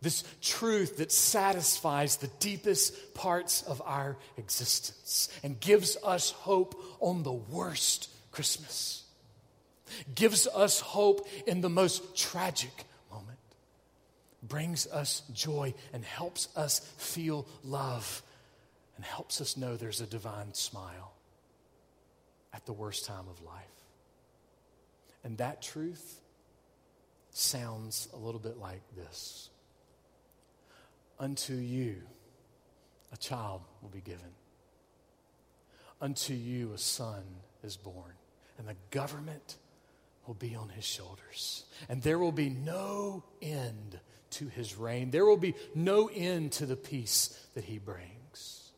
This 0.00 0.24
truth 0.40 0.96
that 0.96 1.12
satisfies 1.12 2.16
the 2.16 2.30
deepest 2.38 3.12
parts 3.12 3.60
of 3.62 3.82
our 3.84 4.16
existence 4.38 5.28
and 5.42 5.60
gives 5.60 5.98
us 6.02 6.30
hope 6.30 6.82
on 7.00 7.24
the 7.24 7.32
worst 7.32 8.08
Christmas, 8.32 9.04
gives 10.14 10.46
us 10.46 10.80
hope 10.80 11.28
in 11.46 11.60
the 11.60 11.68
most 11.68 12.16
tragic 12.16 12.86
brings 14.42 14.86
us 14.86 15.22
joy 15.32 15.74
and 15.92 16.04
helps 16.04 16.48
us 16.56 16.80
feel 16.96 17.46
love 17.62 18.22
and 18.96 19.04
helps 19.04 19.40
us 19.40 19.56
know 19.56 19.76
there's 19.76 20.00
a 20.00 20.06
divine 20.06 20.54
smile 20.54 21.12
at 22.52 22.66
the 22.66 22.72
worst 22.72 23.06
time 23.06 23.26
of 23.28 23.42
life. 23.42 23.64
And 25.24 25.38
that 25.38 25.62
truth 25.62 26.20
sounds 27.30 28.08
a 28.12 28.16
little 28.16 28.40
bit 28.40 28.58
like 28.58 28.82
this 28.96 29.50
Unto 31.18 31.54
you 31.54 31.96
a 33.12 33.16
child 33.16 33.62
will 33.82 33.90
be 33.90 34.00
given, 34.00 34.32
unto 36.00 36.32
you 36.34 36.72
a 36.72 36.78
son 36.78 37.22
is 37.62 37.76
born, 37.76 38.12
and 38.58 38.68
the 38.68 38.76
government 38.90 39.56
will 40.26 40.34
be 40.34 40.54
on 40.54 40.68
his 40.68 40.84
shoulders. 40.84 41.64
And 41.88 42.02
there 42.02 42.18
will 42.18 42.32
be 42.32 42.50
no 42.50 43.24
end 43.42 43.98
to 44.30 44.48
his 44.48 44.76
reign, 44.76 45.10
there 45.10 45.24
will 45.24 45.36
be 45.36 45.54
no 45.74 46.08
end 46.08 46.52
to 46.52 46.66
the 46.66 46.76
peace 46.76 47.36
that 47.54 47.64
he 47.64 47.78
brings. 47.78 48.70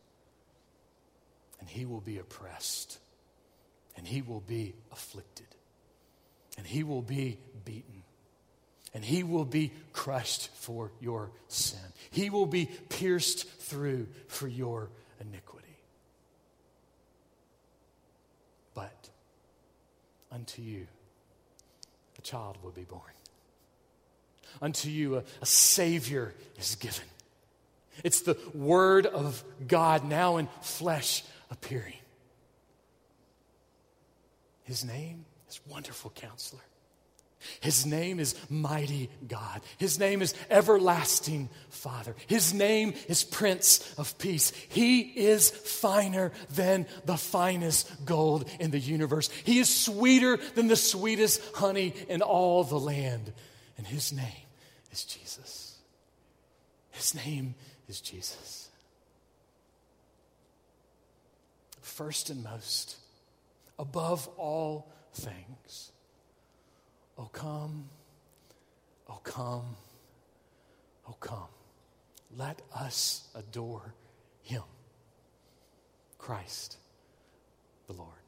And 1.61 1.69
he 1.69 1.87
will 1.87 2.01
be 2.01 2.19
oppressed 2.19 2.99
and 3.97 4.07
he 4.07 4.23
will 4.23 4.41
be 4.41 4.75
afflicted, 4.91 5.47
and 6.57 6.67
he 6.67 6.83
will 6.83 7.03
be 7.03 7.39
beaten, 7.65 8.03
and 8.95 9.05
he 9.05 9.23
will 9.23 9.45
be 9.45 9.73
crushed 9.93 10.49
for 10.55 10.91
your 11.01 11.31
sin. 11.49 11.81
He 12.11 12.31
will 12.31 12.47
be 12.47 12.67
pierced 12.89 13.49
through 13.49 14.09
for 14.29 14.49
your 14.49 14.91
iniquity. 15.21 15.69
But 18.75 19.11
unto 20.31 20.63
you 20.63 20.87
a 22.19 22.23
child 22.23 22.59
will 22.63 22.71
be 22.71 22.85
born. 22.85 23.03
Unto 24.61 24.89
you 24.89 25.17
a, 25.17 25.25
a 25.41 25.47
Savior 25.47 26.35
is 26.59 26.75
given. 26.77 27.05
It's 28.05 28.23
the 28.23 28.37
Word 28.55 29.07
of 29.07 29.43
God 29.67 30.05
now 30.05 30.39
in 30.39 30.49
flesh 30.61 31.25
appearing. 31.51 31.95
His 34.65 34.85
name 34.85 35.25
is 35.49 35.61
Wonderful 35.69 36.13
Counselor. 36.15 36.63
His 37.61 37.85
name 37.85 38.21
is 38.21 38.35
Mighty 38.49 39.11
God. 39.27 39.63
His 39.79 39.99
name 39.99 40.23
is 40.23 40.35
Everlasting 40.49 41.49
Father. 41.71 42.15
His 42.27 42.55
name 42.55 42.95
is 43.09 43.25
Prince 43.25 43.95
of 43.99 44.17
Peace. 44.19 44.53
He 44.69 45.01
is 45.01 45.51
finer 45.51 46.33
than 46.51 46.87
the 47.05 47.17
finest 47.17 48.05
gold 48.05 48.49
in 48.61 48.71
the 48.71 48.79
universe. 48.79 49.29
He 49.45 49.59
is 49.59 49.69
sweeter 49.69 50.39
than 50.55 50.69
the 50.69 50.77
sweetest 50.77 51.43
honey 51.55 51.95
in 52.09 52.23
all 52.23 52.65
the 52.65 52.79
land. 52.79 53.33
And 53.77 53.87
his 53.87 54.13
name 54.13 54.47
is 54.91 55.05
Jesus. 55.05 55.79
His 56.91 57.15
name 57.15 57.55
is 57.89 58.01
Jesus. 58.01 58.69
First 61.81 62.31
and 62.31 62.45
most, 62.45 62.97
above 63.79 64.29
all 64.37 64.93
things. 65.15 65.93
Oh, 67.19 67.29
come, 67.33 67.89
oh, 69.09 69.21
come, 69.23 69.77
oh, 71.09 71.17
come. 71.21 71.49
Let 72.37 72.63
us 72.75 73.29
adore 73.35 73.95
Him, 74.43 74.63
Christ 76.19 76.79
the 77.87 77.93
Lord. 77.93 78.22